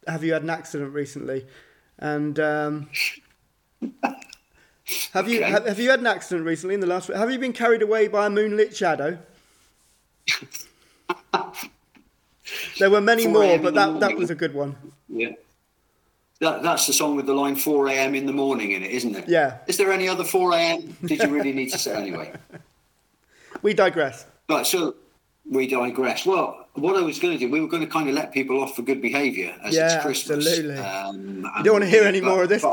"Have 0.09 0.24
you 0.24 0.33
had 0.33 0.42
an 0.42 0.50
accident 0.50 0.92
recently?" 0.92 1.46
and 2.00 2.40
um, 2.40 2.88
have 5.12 5.28
you 5.28 5.40
Okay. 5.40 5.50
have, 5.50 5.66
have 5.66 5.78
you 5.78 5.90
had 5.90 6.00
an 6.00 6.06
accident 6.06 6.46
recently 6.46 6.74
in 6.74 6.80
the 6.80 6.86
last? 6.86 7.08
Have 7.08 7.30
you 7.30 7.38
been 7.38 7.52
carried 7.52 7.82
away 7.82 8.08
by 8.08 8.26
a 8.26 8.30
moonlit 8.30 8.76
shadow? 8.76 9.18
there 12.78 12.90
were 12.90 13.00
many 13.00 13.26
more, 13.26 13.58
but 13.58 13.74
that, 13.74 14.00
that 14.00 14.16
was 14.16 14.30
a 14.30 14.34
good 14.34 14.54
one. 14.54 14.76
Yeah. 15.08 15.30
That, 16.40 16.62
that's 16.62 16.86
the 16.88 16.92
song 16.92 17.14
with 17.14 17.26
the 17.26 17.34
line 17.34 17.54
4 17.54 17.88
a.m. 17.88 18.14
in 18.16 18.26
the 18.26 18.32
morning 18.32 18.72
in 18.72 18.82
it, 18.82 18.90
isn't 18.90 19.14
it? 19.14 19.28
Yeah. 19.28 19.58
Is 19.68 19.76
there 19.76 19.92
any 19.92 20.08
other 20.08 20.24
4 20.24 20.52
a.m.? 20.54 20.96
Did 21.04 21.22
you 21.22 21.28
really 21.28 21.52
need 21.52 21.70
to 21.70 21.78
say 21.78 21.94
anyway? 21.94 22.32
We 23.60 23.74
digress. 23.74 24.26
Right, 24.48 24.66
so 24.66 24.96
we 25.48 25.68
digress. 25.68 26.26
Well, 26.26 26.66
what 26.74 26.96
I 26.96 27.00
was 27.02 27.20
going 27.20 27.34
to 27.34 27.38
do, 27.38 27.48
we 27.48 27.60
were 27.60 27.68
going 27.68 27.84
to 27.84 27.88
kind 27.88 28.08
of 28.08 28.14
let 28.16 28.32
people 28.32 28.60
off 28.60 28.74
for 28.74 28.82
good 28.82 29.00
behaviour 29.00 29.54
as 29.62 29.72
Yeah, 29.72 29.94
it's 29.94 30.04
Christmas. 30.04 30.44
absolutely. 30.48 30.78
Um, 30.78 31.46
You 31.58 31.62
don't 31.62 31.74
want 31.74 31.84
to 31.84 31.90
hear 31.90 32.02
any 32.02 32.20
but- 32.20 32.28
more 32.28 32.42
of 32.42 32.48
this, 32.48 32.62
but 32.62 32.72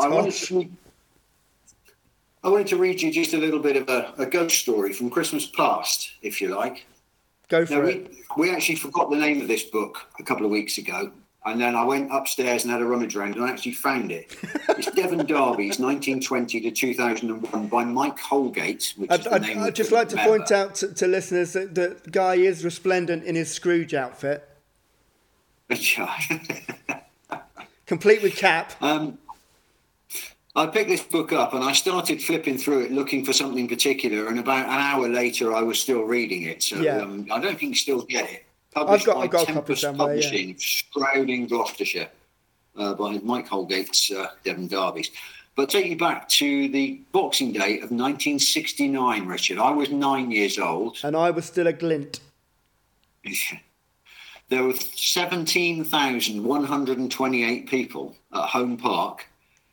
I 2.43 2.49
wanted, 2.49 2.67
to, 2.67 2.75
I 2.75 2.78
wanted 2.78 2.78
to 2.78 2.78
read 2.78 3.02
you 3.02 3.12
just 3.12 3.34
a 3.34 3.38
little 3.38 3.60
bit 3.60 3.75
of 3.75 3.89
a, 3.89 4.13
a 4.17 4.25
ghost 4.25 4.60
story 4.60 4.93
from 4.93 5.10
Christmas 5.10 5.45
past, 5.45 6.12
if 6.21 6.41
you 6.41 6.49
like. 6.56 6.86
Go 7.49 7.62
Now, 7.62 7.65
for 7.65 7.86
it. 7.86 8.12
we, 8.38 8.49
we 8.49 8.56
actually 8.56 8.75
forgot 8.75 9.10
the 9.10 9.17
name 9.17 9.41
of 9.41 9.47
this 9.47 9.63
book 9.63 10.08
a 10.19 10.23
couple 10.23 10.45
of 10.45 10.52
weeks 10.52 10.78
ago. 10.78 11.12
And 11.45 11.60
then 11.60 11.73
I 11.75 11.84
went 11.86 12.13
upstairs 12.13 12.63
and 12.63 12.71
had 12.71 12.82
a 12.82 12.86
rummage 12.86 13.15
around 13.15 13.36
and 13.36 13.43
I 13.45 13.49
actually 13.49 13.71
found 13.71 14.12
it. 14.12 14.36
It's 14.69 14.91
Devon 14.91 15.25
Derby's 15.25 15.80
1920 15.80 16.62
to 16.62 16.71
2001 16.71 17.67
by 17.67 17.84
Mike 17.84 18.19
Holgate, 18.19 18.93
which 18.97 19.12
is 19.12 19.19
I'd, 19.19 19.23
the 19.23 19.34
I'd, 19.34 19.41
name 19.41 19.60
I'd 19.60 19.75
just 19.75 19.91
like 19.91 20.08
to 20.10 20.17
point 20.17 20.52
out 20.52 20.75
to, 20.75 20.93
to 20.93 21.08
listeners 21.08 21.54
that 21.54 21.75
the 21.75 21.97
guy 22.12 22.36
is 22.36 22.63
resplendent 22.63 23.23
in 23.25 23.36
his 23.36 23.52
Scrooge 23.52 23.93
outfit, 23.93 24.47
complete 27.86 28.21
with 28.21 28.36
cap. 28.36 28.73
um, 28.82 29.17
I 30.59 30.67
picked 30.67 30.89
this 30.89 31.01
book 31.03 31.31
up 31.31 31.53
and 31.53 31.63
I 31.63 31.71
started 31.71 32.21
flipping 32.21 32.57
through 32.57 32.81
it 32.81 32.91
looking 32.91 33.23
for 33.23 33.31
something 33.31 33.65
particular. 33.67 34.27
And 34.27 34.39
about 34.39 34.65
an 34.65 34.73
hour 34.73 35.07
later, 35.07 35.55
I 35.55 35.61
was 35.61 35.81
still 35.81 36.01
reading 36.03 36.41
it. 36.43 36.61
So 36.61 36.81
Yeah. 36.81 36.97
um, 36.97 37.27
I 37.31 37.39
don't 37.39 37.57
think 37.57 37.69
you 37.71 37.75
still 37.75 38.01
get 38.01 38.29
it. 38.29 38.45
Published 38.71 39.05
got- 39.05 39.15
by 39.15 39.21
I've 39.23 39.31
got 39.31 39.47
Tempus 39.47 39.79
somewhere, 39.81 40.15
yeah. 40.15 40.21
Publishing, 40.21 40.57
Strouting, 40.57 41.47
Gloucestershire, 41.47 42.09
uh, 42.75 42.93
by 42.93 43.17
Mike 43.19 43.47
Holgate's 43.47 44.11
uh, 44.11 44.31
Devon 44.43 44.67
Derbies. 44.67 45.11
But 45.55 45.69
take 45.69 45.85
you 45.87 45.95
back 45.97 46.27
to 46.29 46.67
the 46.69 46.99
Boxing 47.13 47.51
Day 47.53 47.79
of 47.79 47.89
1969, 47.91 49.25
Richard. 49.27 49.57
I 49.59 49.71
was 49.71 49.89
nine 49.89 50.29
years 50.29 50.59
old. 50.59 50.97
And 51.03 51.15
I 51.15 51.31
was 51.31 51.45
still 51.45 51.67
a 51.67 51.73
glint. 51.73 52.19
There 54.49 54.63
were 54.63 54.73
17,128 54.73 57.69
people 57.69 58.15
at 58.33 58.49
Home 58.49 58.77
Park 58.77 59.27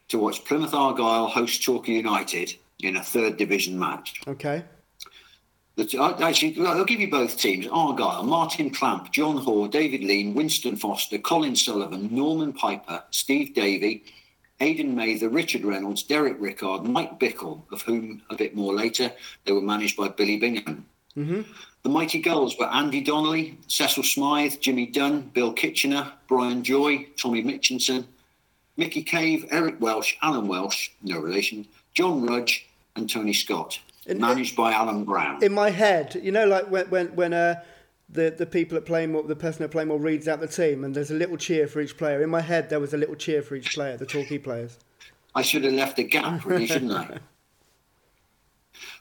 to 0.08 0.18
watch 0.18 0.44
Plymouth 0.44 0.74
Argyle 0.74 1.26
host 1.26 1.64
Torquay 1.64 1.94
United 1.94 2.54
in 2.80 2.96
a 2.96 3.02
third 3.02 3.36
division 3.36 3.78
match. 3.78 4.20
Okay. 4.26 4.64
Uh, 5.78 6.14
actually, 6.22 6.56
I'll 6.66 6.84
give 6.84 7.00
you 7.00 7.10
both 7.10 7.36
teams. 7.36 7.66
Argyle, 7.70 8.22
Martin 8.22 8.70
Clamp, 8.70 9.12
John 9.12 9.36
Hoare, 9.36 9.68
David 9.68 10.02
Lean, 10.02 10.32
Winston 10.32 10.76
Foster, 10.76 11.18
Colin 11.18 11.54
Sullivan, 11.54 12.08
Norman 12.10 12.54
Piper, 12.54 13.02
Steve 13.10 13.54
Davey, 13.54 14.04
Aidan 14.60 14.94
Mather, 14.96 15.28
Richard 15.28 15.64
Reynolds, 15.64 16.02
Derek 16.02 16.36
Rickard, 16.40 16.84
Mike 16.84 17.20
Bickle, 17.20 17.70
of 17.72 17.82
whom 17.82 18.22
a 18.30 18.36
bit 18.36 18.56
more 18.56 18.72
later. 18.72 19.12
They 19.44 19.52
were 19.52 19.60
managed 19.60 19.98
by 19.98 20.08
Billy 20.08 20.38
Bingham. 20.38 20.86
The 21.82 21.88
Mighty 21.90 22.20
Gulls 22.20 22.58
were 22.58 22.66
Andy 22.66 23.02
Donnelly, 23.02 23.58
Cecil 23.68 24.02
Smythe, 24.02 24.54
Jimmy 24.60 24.86
Dunn, 24.86 25.30
Bill 25.34 25.52
Kitchener, 25.52 26.10
Brian 26.26 26.64
Joy, 26.64 27.06
Tommy 27.18 27.42
Mitchinson, 27.42 28.06
Mickey 28.76 29.02
Cave, 29.02 29.46
Eric 29.50 29.76
Welsh, 29.80 30.14
Alan 30.22 30.48
Welsh, 30.48 30.90
no 31.02 31.18
relation, 31.18 31.66
John 31.94 32.24
Rudge, 32.26 32.66
and 32.94 33.08
Tony 33.08 33.32
Scott, 33.32 33.78
And- 34.06 34.20
managed 34.20 34.56
by 34.56 34.72
Alan 34.72 35.04
Brown. 35.04 35.42
In 35.42 35.52
my 35.52 35.70
head, 35.70 36.20
you 36.22 36.32
know, 36.32 36.46
like 36.46 36.70
when 36.70 36.86
when 36.90 37.14
when 37.16 37.32
uh, 37.32 37.62
the 38.08 38.30
the 38.36 38.46
people 38.46 38.76
at 38.76 38.84
Plainmoor, 38.84 39.26
the 39.26 39.36
person 39.36 39.64
at 39.64 39.70
Plainmoor 39.70 39.98
reads 40.02 40.28
out 40.28 40.40
the 40.40 40.46
team, 40.48 40.84
and 40.84 40.94
there's 40.94 41.10
a 41.10 41.14
little 41.14 41.36
cheer 41.36 41.66
for 41.66 41.80
each 41.80 41.96
player. 41.96 42.22
In 42.22 42.30
my 42.30 42.40
head, 42.42 42.68
there 42.70 42.80
was 42.80 42.94
a 42.94 42.96
little 42.98 43.16
cheer 43.16 43.42
for 43.42 43.54
each 43.56 43.74
player, 43.74 43.96
the 43.96 44.06
Torquay 44.06 44.38
players. 44.38 44.78
I 45.34 45.42
should 45.42 45.64
have 45.64 45.74
left 45.74 45.98
a 45.98 46.02
gap, 46.02 46.44
really, 46.46 46.66
shouldn't 46.66 46.92
I? 46.92 47.18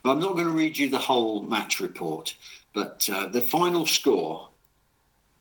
Well, 0.02 0.14
I'm 0.14 0.20
not 0.20 0.34
going 0.34 0.46
to 0.46 0.52
read 0.52 0.78
you 0.78 0.88
the 0.88 0.98
whole 0.98 1.42
match 1.42 1.80
report, 1.80 2.34
but 2.72 3.08
uh, 3.12 3.26
the 3.26 3.42
final 3.42 3.84
score 3.86 4.48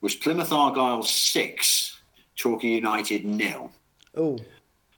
was 0.01 0.15
Plymouth 0.15 0.51
Argyle 0.51 1.03
6, 1.03 2.01
Torquay 2.35 2.69
United 2.69 3.25
nil. 3.25 3.71
Oh, 4.17 4.37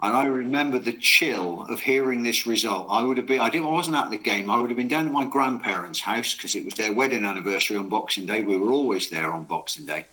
And 0.01 0.15
I 0.15 0.25
remember 0.25 0.77
the 0.77 0.93
chill 0.93 1.63
of 1.69 1.79
hearing 1.79 2.21
this 2.21 2.45
result. 2.45 2.87
I 2.89 3.01
would 3.01 3.17
have 3.17 3.25
been, 3.25 3.39
I, 3.39 3.49
didn't, 3.49 3.67
I 3.67 3.71
wasn't 3.71 3.97
at 3.97 4.11
the 4.11 4.17
game. 4.17 4.49
I 4.49 4.59
would 4.59 4.69
have 4.69 4.77
been 4.77 4.87
down 4.87 5.07
at 5.07 5.11
my 5.11 5.25
grandparents' 5.25 5.99
house 5.99 6.35
because 6.35 6.55
it 6.55 6.65
was 6.65 6.75
their 6.75 6.93
wedding 6.93 7.25
anniversary 7.25 7.77
on 7.77 7.89
Boxing 7.89 8.27
Day. 8.27 8.43
We 8.43 8.57
were 8.57 8.71
always 8.71 9.09
there 9.09 9.31
on 9.33 9.45
Boxing 9.45 9.87
Day. 9.87 10.05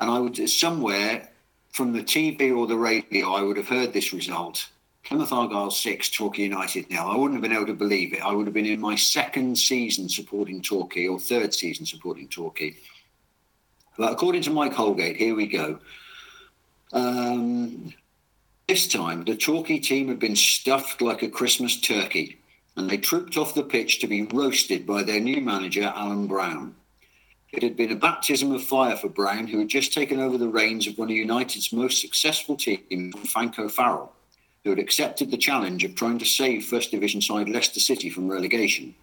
And 0.00 0.10
I 0.10 0.18
would, 0.18 0.48
somewhere 0.50 1.28
from 1.70 1.92
the 1.92 2.02
TV 2.02 2.56
or 2.56 2.66
the 2.66 2.76
radio, 2.76 3.32
I 3.32 3.42
would 3.42 3.56
have 3.56 3.68
heard 3.68 3.92
this 3.92 4.12
result. 4.12 4.68
Plymouth 5.04 5.32
Argyle 5.32 5.70
6, 5.70 6.10
Torquay 6.10 6.42
United 6.42 6.90
now. 6.90 7.08
I 7.08 7.16
wouldn't 7.16 7.34
have 7.34 7.42
been 7.42 7.56
able 7.56 7.66
to 7.66 7.74
believe 7.74 8.12
it. 8.12 8.22
I 8.22 8.32
would 8.32 8.48
have 8.48 8.54
been 8.54 8.66
in 8.66 8.80
my 8.80 8.96
second 8.96 9.56
season 9.56 10.08
supporting 10.08 10.60
Torquay 10.60 11.06
or 11.06 11.20
third 11.20 11.54
season 11.54 11.86
supporting 11.86 12.26
Torquay. 12.26 12.74
But 13.96 14.12
according 14.12 14.42
to 14.42 14.50
Mike 14.50 14.72
Holgate, 14.72 15.16
here 15.16 15.36
we 15.36 15.46
go. 15.46 15.78
Um, 16.92 17.92
this 18.68 18.88
time, 18.88 19.24
the 19.24 19.36
Torquay 19.36 19.78
team 19.78 20.08
had 20.08 20.18
been 20.18 20.36
stuffed 20.36 21.00
like 21.00 21.22
a 21.22 21.28
Christmas 21.28 21.80
turkey 21.80 22.38
and 22.76 22.90
they 22.90 22.98
trooped 22.98 23.36
off 23.36 23.54
the 23.54 23.62
pitch 23.62 24.00
to 24.00 24.06
be 24.06 24.22
roasted 24.22 24.86
by 24.86 25.02
their 25.02 25.20
new 25.20 25.40
manager, 25.40 25.92
Alan 25.94 26.26
Brown. 26.26 26.74
It 27.52 27.62
had 27.62 27.76
been 27.76 27.92
a 27.92 27.96
baptism 27.96 28.52
of 28.52 28.62
fire 28.62 28.96
for 28.96 29.08
Brown, 29.08 29.46
who 29.46 29.60
had 29.60 29.68
just 29.68 29.94
taken 29.94 30.20
over 30.20 30.36
the 30.36 30.48
reins 30.48 30.86
of 30.86 30.98
one 30.98 31.08
of 31.08 31.16
United's 31.16 31.72
most 31.72 32.00
successful 32.00 32.56
teams, 32.56 33.14
Frank 33.30 33.54
Farrell, 33.70 34.12
who 34.62 34.70
had 34.70 34.78
accepted 34.78 35.30
the 35.30 35.38
challenge 35.38 35.84
of 35.84 35.94
trying 35.94 36.18
to 36.18 36.26
save 36.26 36.66
First 36.66 36.90
Division 36.90 37.22
side 37.22 37.48
Leicester 37.48 37.80
City 37.80 38.10
from 38.10 38.28
relegation. 38.28 38.94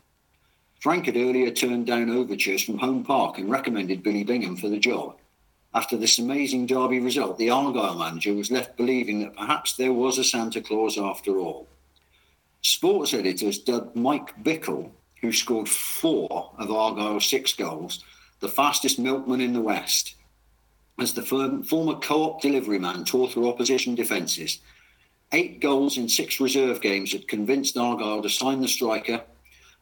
Frank 0.81 1.05
had 1.05 1.17
earlier 1.17 1.49
turned 1.49 1.87
down 1.87 2.11
overtures 2.11 2.61
from 2.61 2.77
Home 2.77 3.03
Park 3.03 3.37
and 3.39 3.49
recommended 3.49 4.03
Billy 4.03 4.23
Bingham 4.23 4.55
for 4.55 4.69
the 4.69 4.77
job. 4.77 5.15
After 5.75 5.97
this 5.97 6.19
amazing 6.19 6.67
derby 6.67 6.99
result, 6.99 7.37
the 7.37 7.49
Argyle 7.49 7.97
manager 7.97 8.33
was 8.33 8.51
left 8.51 8.77
believing 8.77 9.21
that 9.21 9.35
perhaps 9.35 9.75
there 9.75 9.93
was 9.93 10.17
a 10.17 10.23
Santa 10.23 10.61
Claus 10.61 10.97
after 10.97 11.37
all. 11.37 11.67
Sports 12.61 13.13
editors 13.13 13.59
dubbed 13.59 13.95
Mike 13.95 14.43
Bickle, 14.43 14.91
who 15.21 15.31
scored 15.31 15.67
four 15.67 16.51
of 16.57 16.69
Argyle's 16.69 17.25
six 17.25 17.53
goals, 17.53 18.03
the 18.39 18.49
fastest 18.49 18.99
milkman 18.99 19.41
in 19.41 19.53
the 19.53 19.61
West. 19.61 20.15
As 20.99 21.13
the 21.13 21.23
former 21.23 21.95
co 21.95 22.23
op 22.23 22.41
delivery 22.41 22.79
man 22.79 23.03
tore 23.03 23.29
through 23.29 23.49
opposition 23.49 23.95
defences, 23.95 24.59
Eight 25.33 25.59
goals 25.59 25.97
in 25.97 26.07
six 26.09 26.39
reserve 26.39 26.79
games 26.79 27.11
had 27.11 27.27
convinced 27.27 27.75
Argyle 27.75 28.21
to 28.21 28.29
sign 28.29 28.61
the 28.61 28.67
striker, 28.67 29.23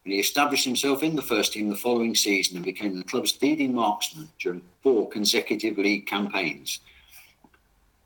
and 0.04 0.12
he 0.12 0.18
established 0.18 0.64
himself 0.64 1.02
in 1.02 1.14
the 1.14 1.22
first 1.22 1.52
team 1.52 1.68
the 1.68 1.76
following 1.76 2.14
season 2.14 2.56
and 2.56 2.64
became 2.64 2.98
the 2.98 3.04
club's 3.04 3.38
leading 3.40 3.74
marksman 3.74 4.28
during 4.38 4.62
four 4.82 5.08
consecutive 5.08 5.78
league 5.78 6.06
campaigns. 6.06 6.80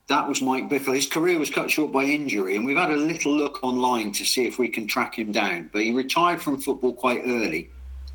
That 0.08 0.28
was 0.28 0.40
Mike 0.40 0.68
Bickle. 0.68 0.94
His 0.94 1.08
career 1.08 1.38
was 1.38 1.50
cut 1.50 1.68
short 1.68 1.90
by 1.90 2.04
injury, 2.04 2.54
and 2.54 2.64
we've 2.64 2.76
had 2.76 2.92
a 2.92 2.96
little 2.96 3.32
look 3.32 3.64
online 3.64 4.12
to 4.12 4.24
see 4.24 4.46
if 4.46 4.56
we 4.56 4.68
can 4.68 4.86
track 4.86 5.18
him 5.18 5.32
down. 5.32 5.68
But 5.72 5.82
he 5.82 5.92
retired 5.92 6.40
from 6.40 6.60
football 6.60 6.92
quite 6.92 7.22
early 7.26 7.70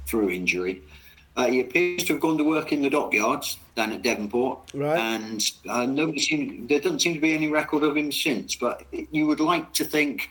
through 0.07 0.29
injury. 0.29 0.81
Uh, 1.35 1.47
he 1.47 1.59
appears 1.59 2.03
to 2.05 2.13
have 2.13 2.21
gone 2.21 2.37
to 2.37 2.43
work 2.43 2.71
in 2.71 2.81
the 2.81 2.89
dockyards 2.89 3.57
down 3.75 3.91
at 3.91 4.03
Devonport, 4.03 4.71
right. 4.73 4.99
and 4.99 5.43
uh, 5.67 5.85
nobody 5.85 6.19
seemed, 6.19 6.69
there 6.69 6.79
doesn't 6.79 6.99
seem 6.99 7.13
to 7.13 7.21
be 7.21 7.33
any 7.33 7.47
record 7.47 7.83
of 7.83 7.97
him 7.97 8.11
since. 8.11 8.55
But 8.55 8.83
you 8.91 9.27
would 9.27 9.39
like 9.39 9.73
to 9.73 9.83
think 9.83 10.29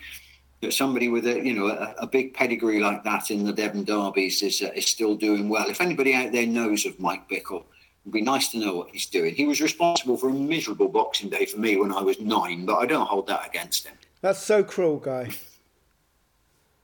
somebody 0.69 1.09
with 1.09 1.27
a 1.27 1.41
you 1.43 1.55
know 1.55 1.69
a, 1.69 1.95
a 1.99 2.07
big 2.07 2.35
pedigree 2.35 2.81
like 2.81 3.03
that 3.05 3.31
in 3.31 3.45
the 3.45 3.53
Devon 3.53 3.85
derbies 3.85 4.43
is 4.43 4.61
uh, 4.61 4.71
is 4.75 4.87
still 4.87 5.15
doing 5.15 5.49
well. 5.49 5.71
If 5.71 5.81
anybody 5.81 6.15
out 6.15 6.33
there 6.33 6.47
knows 6.47 6.85
of 6.85 7.01
Mike 7.01 7.29
Bickle, 7.29 7.65
it'd 8.05 8.13
be 8.13 8.21
nice 8.21 8.49
to 8.49 8.59
know 8.59 8.77
what 8.77 8.91
he's 8.91 9.07
doing. 9.07 9.35
He 9.35 9.47
was 9.47 9.61
responsible 9.61 10.19
for 10.19 10.29
a 10.29 10.35
miserable 10.35 10.89
Boxing 10.89 11.31
Day 11.31 11.47
for 11.47 11.59
me 11.59 11.77
when 11.77 11.93
I 11.93 12.03
was 12.03 12.21
nine, 12.21 12.67
but 12.67 12.77
I 12.77 12.87
don't 12.87 13.07
hold 13.07 13.27
that 13.29 13.47
against 13.47 13.87
him. 13.87 13.95
That's 14.21 14.43
so 14.43 14.63
cruel, 14.63 14.99
guy. 14.99 15.31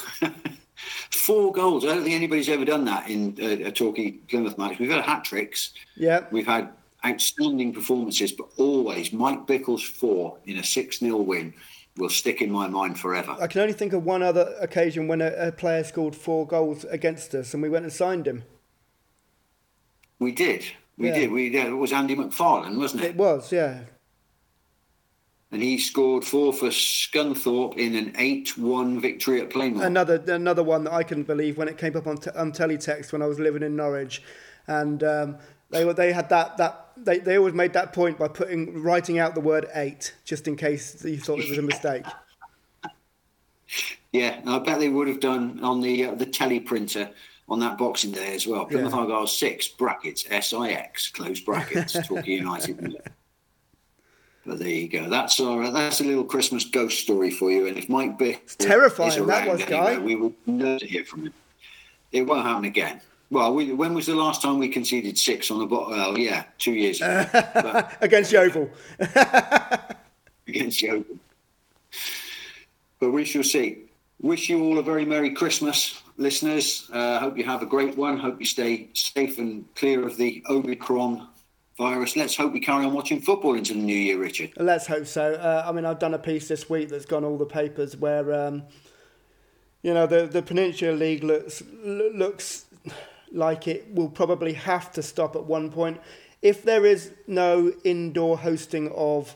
Four 1.11 1.53
goals. 1.53 1.85
I 1.85 1.89
don't 1.89 2.05
think 2.05 2.15
anybody's 2.15 2.49
ever 2.49 2.65
done 2.65 2.85
that 2.85 3.09
in 3.09 3.37
a, 3.41 3.65
a 3.65 3.73
Torquay 3.73 4.13
Plymouth 4.13 4.57
match. 4.57 4.79
We've 4.79 4.91
had 4.91 5.03
hat 5.05 5.25
tricks. 5.25 5.73
Yeah. 5.97 6.25
We've 6.31 6.47
had 6.47 6.71
outstanding 7.05 7.73
performances, 7.73 8.33
but 8.33 8.49
always 8.57 9.13
Mike 9.13 9.47
Bickle's 9.47 9.83
four 9.83 10.39
in 10.47 10.59
a 10.59 10.65
6 10.65 10.99
0 10.99 11.17
win 11.19 11.55
will 11.99 12.09
stick 12.09 12.41
in 12.41 12.51
my 12.51 12.69
mind 12.69 12.99
forever. 12.99 13.37
I 13.39 13.47
can 13.47 13.61
only 13.61 13.75
think 13.75 13.93
of 13.93 14.05
one 14.05 14.23
other 14.23 14.55
occasion 14.61 15.09
when 15.09 15.21
a, 15.21 15.33
a, 15.37 15.53
player 15.53 15.85
scored 15.85 16.17
four 16.17 16.47
goals 16.47 16.85
against 16.85 17.35
us 17.35 17.53
and 17.53 17.63
we 17.63 17.69
went 17.69 17.85
and 17.85 17.93
signed 17.93 18.27
him. 18.27 18.45
We 20.19 20.33
did. 20.33 20.65
We 20.97 21.09
yeah. 21.09 21.15
did. 21.15 21.31
We 21.31 21.49
yeah, 21.49 21.67
It 21.67 21.73
was 21.73 21.93
Andy 21.93 22.17
McFarlane, 22.17 22.79
wasn't 22.79 23.05
it? 23.05 23.11
It 23.11 23.17
was, 23.17 23.53
yeah 23.53 23.81
and 25.51 25.63
he 25.63 25.79
scored 25.79 26.25
four 26.25 26.53
for 26.53 26.69
Scunthorpe 26.69 27.77
in 27.77 27.95
an 27.95 28.13
8-1 28.13 29.01
victory 29.01 29.41
at 29.41 29.51
Plainmoor. 29.51 29.85
Another 29.85 30.23
another 30.29 30.63
one 30.63 30.85
that 30.85 30.93
I 30.93 31.03
couldn't 31.03 31.27
believe 31.27 31.57
when 31.57 31.69
it 31.69 31.79
came 31.79 31.97
up 31.97 32.07
on, 32.07 32.19
t- 32.19 32.31
on 32.37 32.53
teletext 32.53 33.13
when 33.13 33.23
I 33.23 33.27
was 33.27 33.39
living 33.39 33.63
in 33.63 33.75
Norwich, 33.75 34.23
and 34.67 35.03
um, 35.03 35.39
they 35.71 35.85
were 35.85 35.95
they 35.95 36.13
had 36.13 36.29
that 36.29 36.59
that 36.59 36.88
they, 37.05 37.19
they 37.19 37.39
always 37.39 37.55
made 37.55 37.73
that 37.73 37.93
point 37.93 38.19
by 38.19 38.29
putting 38.29 38.83
writing 38.83 39.19
out 39.19 39.35
the 39.35 39.41
word 39.41 39.67
eight 39.75 40.15
just 40.25 40.49
in 40.49 40.57
case 40.57 41.05
you 41.05 41.19
thought 41.19 41.39
it 41.41 41.49
was 41.49 41.59
a 41.59 41.63
mistake. 41.63 42.05
yeah, 44.13 44.41
I 44.47 44.59
bet 44.59 44.79
they 44.79 44.89
would 44.89 45.09
have 45.09 45.21
done 45.21 45.61
on 45.63 45.81
the 45.81 46.07
uh, 46.07 46.15
the 46.15 46.27
teleprinter 46.27 47.11
on 47.49 47.61
that 47.61 47.79
Boxing 47.79 48.13
Day 48.13 48.35
as 48.35 48.47
well. 48.47 48.67
Plymouth 48.67 48.93
yeah. 48.93 48.99
Argyle 48.99 49.27
six 49.27 49.69
brackets 49.69 50.25
S 50.31 50.53
I 50.53 50.71
X 50.71 51.09
close 51.11 51.41
brackets 51.41 51.93
Torquay 52.07 52.33
United. 52.33 53.03
But 54.47 54.59
there 54.59 54.69
you 54.69 54.89
go. 54.89 55.09
That's 55.09 55.39
our 55.41 55.71
that's 55.71 56.01
a 56.01 56.05
little 56.05 56.25
Christmas 56.25 56.65
ghost 56.65 57.01
story 57.01 57.31
for 57.31 57.51
you. 57.51 57.67
And 57.67 57.77
if 57.77 57.89
Mike 57.89 58.19
Bick 58.19 58.41
it's 58.45 58.57
terrifying, 58.57 59.11
is 59.11 59.17
around 59.19 59.29
that 59.29 59.49
was, 59.49 59.61
anyway, 59.63 59.97
guy. 59.97 59.99
we 59.99 60.17
will 60.17 60.35
never 60.47 60.85
hear 60.85 61.05
from 61.05 61.27
him. 61.27 61.35
It 62.13 62.23
won't 62.23 62.47
happen 62.47 62.65
again. 62.65 63.01
Well, 63.31 63.55
we, 63.55 63.73
when 63.73 63.93
was 63.93 64.07
the 64.07 64.15
last 64.15 64.41
time 64.41 64.59
we 64.59 64.69
conceded 64.69 65.19
six 65.19 65.51
on 65.51 65.59
the 65.59 65.67
bottom? 65.67 65.99
Well, 65.99 66.19
yeah, 66.19 66.45
two 66.57 66.73
years 66.73 67.01
ago. 67.01 67.27
against 68.01 68.33
Yeovil. 68.33 68.71
against 70.49 70.81
Yeovil. 70.81 71.17
But 72.99 73.11
we 73.11 73.25
shall 73.25 73.45
see. 73.45 73.85
Wish 74.21 74.49
you 74.49 74.65
all 74.65 74.79
a 74.79 74.83
very 74.83 75.05
Merry 75.05 75.31
Christmas, 75.31 76.03
listeners. 76.17 76.89
Uh, 76.93 77.21
hope 77.21 77.37
you 77.37 77.45
have 77.45 77.63
a 77.63 77.67
great 77.67 77.97
one. 77.97 78.19
Hope 78.19 78.41
you 78.41 78.47
stay 78.47 78.89
safe 78.95 79.39
and 79.39 79.65
clear 79.75 80.07
of 80.07 80.17
the 80.17 80.43
Omicron 80.49 81.29
virus. 81.77 82.17
Let's 82.17 82.35
hope 82.35 82.53
we 82.53 82.61
carry 82.61 82.85
on 82.85 82.93
watching 82.93 83.21
football 83.21 83.55
into 83.55 83.75
the 83.75 83.79
new 83.79 83.95
year, 83.95 84.19
Richard. 84.19 84.51
Let's 84.57 84.87
hope 84.87 85.07
so. 85.07 85.35
Uh, 85.35 85.65
I 85.67 85.73
mean, 85.73 85.85
I've 85.85 86.01
done 86.01 86.15
a 86.15 86.19
piece 86.19 86.49
this 86.49 86.69
week 86.69 86.89
that's 86.89 87.05
gone 87.05 87.25
all 87.25 87.39
the 87.39 87.47
papers 87.47 87.97
where, 87.97 88.35
um, 88.35 88.65
you 89.83 89.95
know, 89.95 90.07
the 90.07 90.27
the 90.27 90.43
Peninsula 90.43 90.93
League 90.93 91.23
looks 91.23 91.63
looks 91.85 92.65
like 93.33 93.69
it 93.69 93.93
will 93.93 94.09
probably 94.09 94.55
have 94.55 94.93
to 94.93 95.03
stop 95.03 95.37
at 95.37 95.45
one 95.45 95.71
point 95.71 96.01
if 96.43 96.63
there 96.63 96.87
is 96.87 97.13
no 97.27 97.73
indoor 97.85 98.39
hosting 98.39 98.91
of 98.93 99.35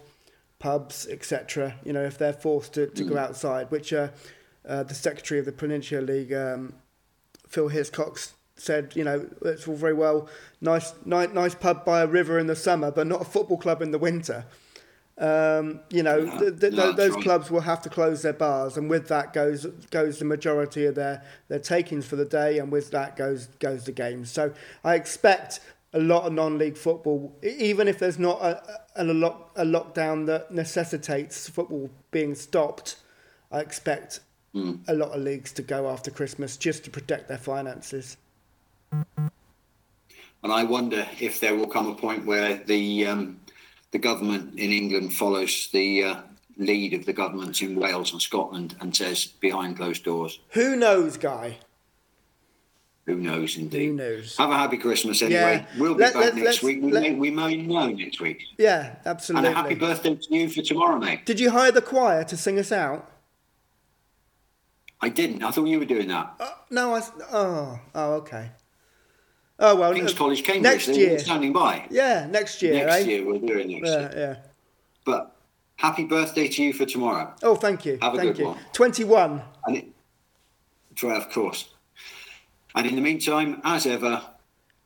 pubs, 0.58 1.08
etc. 1.08 1.74
You 1.84 1.92
know, 1.92 2.04
if 2.04 2.18
they're 2.18 2.32
forced 2.32 2.74
to, 2.74 2.86
to 2.86 3.04
mm. 3.04 3.08
go 3.08 3.18
outside, 3.18 3.70
which 3.70 3.92
uh, 3.92 4.08
uh, 4.66 4.84
the 4.84 4.94
secretary 4.94 5.40
of 5.40 5.46
the 5.46 5.52
Peninsula 5.52 6.02
League, 6.02 6.32
um, 6.32 6.74
Phil 7.48 7.68
Hiscox, 7.68 8.32
said, 8.56 8.92
you 8.94 9.02
know, 9.02 9.28
it's 9.44 9.66
all 9.66 9.74
very 9.74 9.94
well, 9.94 10.28
nice, 10.60 10.94
nice, 11.04 11.30
nice 11.30 11.54
pub 11.54 11.84
by 11.84 12.02
a 12.02 12.06
river 12.06 12.38
in 12.38 12.46
the 12.46 12.54
summer, 12.54 12.92
but 12.92 13.08
not 13.08 13.22
a 13.22 13.24
football 13.24 13.58
club 13.58 13.82
in 13.82 13.90
the 13.90 13.98
winter. 13.98 14.44
Um, 15.18 15.80
you 15.90 16.02
know, 16.02 16.24
th- 16.38 16.58
th- 16.58 16.72
no, 16.72 16.92
those 16.92 17.14
clubs 17.16 17.50
will 17.50 17.60
have 17.60 17.82
to 17.82 17.90
close 17.90 18.22
their 18.22 18.32
bars, 18.32 18.76
and 18.76 18.88
with 18.88 19.08
that 19.08 19.32
goes 19.32 19.66
goes 19.90 20.18
the 20.18 20.24
majority 20.24 20.86
of 20.86 20.94
their, 20.94 21.22
their 21.48 21.58
takings 21.58 22.06
for 22.06 22.16
the 22.16 22.24
day, 22.24 22.58
and 22.58 22.72
with 22.72 22.90
that 22.92 23.16
goes 23.16 23.46
goes 23.58 23.84
the 23.84 23.92
games. 23.92 24.30
So 24.30 24.52
I 24.82 24.94
expect 24.94 25.60
a 25.92 26.00
lot 26.00 26.24
of 26.24 26.32
non-league 26.32 26.76
football, 26.76 27.36
even 27.42 27.86
if 27.86 27.98
there's 27.98 28.18
not 28.18 28.40
a, 28.40 28.80
a, 28.96 29.04
a, 29.04 29.12
lock, 29.12 29.52
a 29.56 29.64
lockdown 29.64 30.26
that 30.26 30.50
necessitates 30.50 31.48
football 31.48 31.90
being 32.10 32.34
stopped. 32.34 32.96
I 33.50 33.60
expect 33.60 34.20
mm. 34.54 34.80
a 34.88 34.94
lot 34.94 35.10
of 35.10 35.20
leagues 35.20 35.52
to 35.52 35.62
go 35.62 35.90
after 35.90 36.10
Christmas 36.10 36.56
just 36.56 36.84
to 36.84 36.90
protect 36.90 37.28
their 37.28 37.38
finances. 37.38 38.16
And 38.90 40.52
I 40.52 40.64
wonder 40.64 41.06
if 41.20 41.40
there 41.40 41.54
will 41.54 41.66
come 41.66 41.88
a 41.88 41.94
point 41.94 42.24
where 42.24 42.56
the 42.56 43.06
um, 43.06 43.38
the 43.92 43.98
government 43.98 44.58
in 44.58 44.72
England 44.72 45.14
follows 45.14 45.68
the 45.72 46.04
uh, 46.04 46.16
lead 46.56 46.94
of 46.94 47.06
the 47.06 47.12
governments 47.12 47.62
in 47.62 47.76
Wales 47.76 48.12
and 48.12 48.20
Scotland 48.20 48.74
and 48.80 48.94
says 48.94 49.26
behind 49.26 49.76
closed 49.76 50.04
doors. 50.04 50.40
Who 50.50 50.76
knows, 50.76 51.16
Guy? 51.16 51.58
Who 53.06 53.16
knows, 53.16 53.56
indeed. 53.56 53.88
Who 53.88 53.94
knows? 53.94 54.36
Have 54.36 54.50
a 54.50 54.56
happy 54.56 54.76
Christmas 54.76 55.22
anyway. 55.22 55.66
Yeah. 55.74 55.80
We'll 55.80 55.94
be 55.94 56.00
let, 56.02 56.14
back 56.14 56.22
let, 56.22 56.36
next 56.36 56.62
week. 56.62 56.80
We, 56.82 56.92
let, 56.92 57.02
may, 57.02 57.14
we 57.14 57.30
may 57.30 57.56
know 57.56 57.88
next 57.88 58.20
week. 58.20 58.42
Yeah, 58.58 58.96
absolutely. 59.04 59.48
And 59.48 59.56
a 59.56 59.60
happy 59.60 59.74
birthday 59.74 60.14
to 60.14 60.34
you 60.34 60.48
for 60.48 60.62
tomorrow, 60.62 60.98
mate. 60.98 61.26
Did 61.26 61.40
you 61.40 61.50
hire 61.50 61.72
the 61.72 61.82
choir 61.82 62.22
to 62.24 62.36
sing 62.36 62.58
us 62.60 62.70
out? 62.70 63.10
I 65.00 65.08
didn't. 65.08 65.42
I 65.42 65.50
thought 65.50 65.64
you 65.64 65.80
were 65.80 65.84
doing 65.84 66.08
that. 66.08 66.34
Uh, 66.38 66.50
no, 66.70 66.94
I. 66.94 67.02
Oh, 67.32 67.80
oh, 67.92 68.12
okay. 68.14 68.52
Oh 69.58 69.76
well, 69.76 69.94
King's 69.94 70.14
College, 70.14 70.42
Cambridge. 70.42 70.62
Next 70.62 70.88
year, 70.88 71.18
standing 71.18 71.52
by. 71.52 71.86
Yeah, 71.90 72.26
next 72.30 72.62
year. 72.62 72.84
Next 72.84 72.94
eh? 72.94 73.08
year 73.08 73.26
we're 73.26 73.38
doing 73.38 73.70
it 73.70 73.82
next 73.82 73.90
yeah, 73.90 74.00
year. 74.00 74.12
Yeah. 74.16 74.50
But 75.04 75.36
happy 75.76 76.04
birthday 76.04 76.48
to 76.48 76.62
you 76.62 76.72
for 76.72 76.84
tomorrow. 76.84 77.32
Oh, 77.42 77.54
thank 77.54 77.84
you. 77.84 77.98
Have 78.02 78.14
a 78.14 78.16
thank 78.16 78.30
good 78.30 78.38
you. 78.38 78.46
one. 78.46 78.58
Twenty-one. 78.72 79.42
And 79.66 79.76
it, 79.76 79.86
of 81.04 81.30
course. 81.30 81.68
And 82.74 82.86
in 82.86 82.96
the 82.96 83.02
meantime, 83.02 83.60
as 83.64 83.86
ever, 83.86 84.22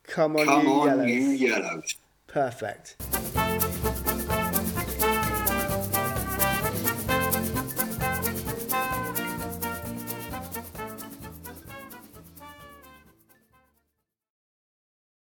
come 0.03 0.35
on, 0.35 0.45
come 0.45 0.65
you 0.65 0.73
on, 0.73 0.87
yellows. 0.87 1.09
you 1.09 1.29
yellows. 1.29 1.95
Perfect. 2.27 2.97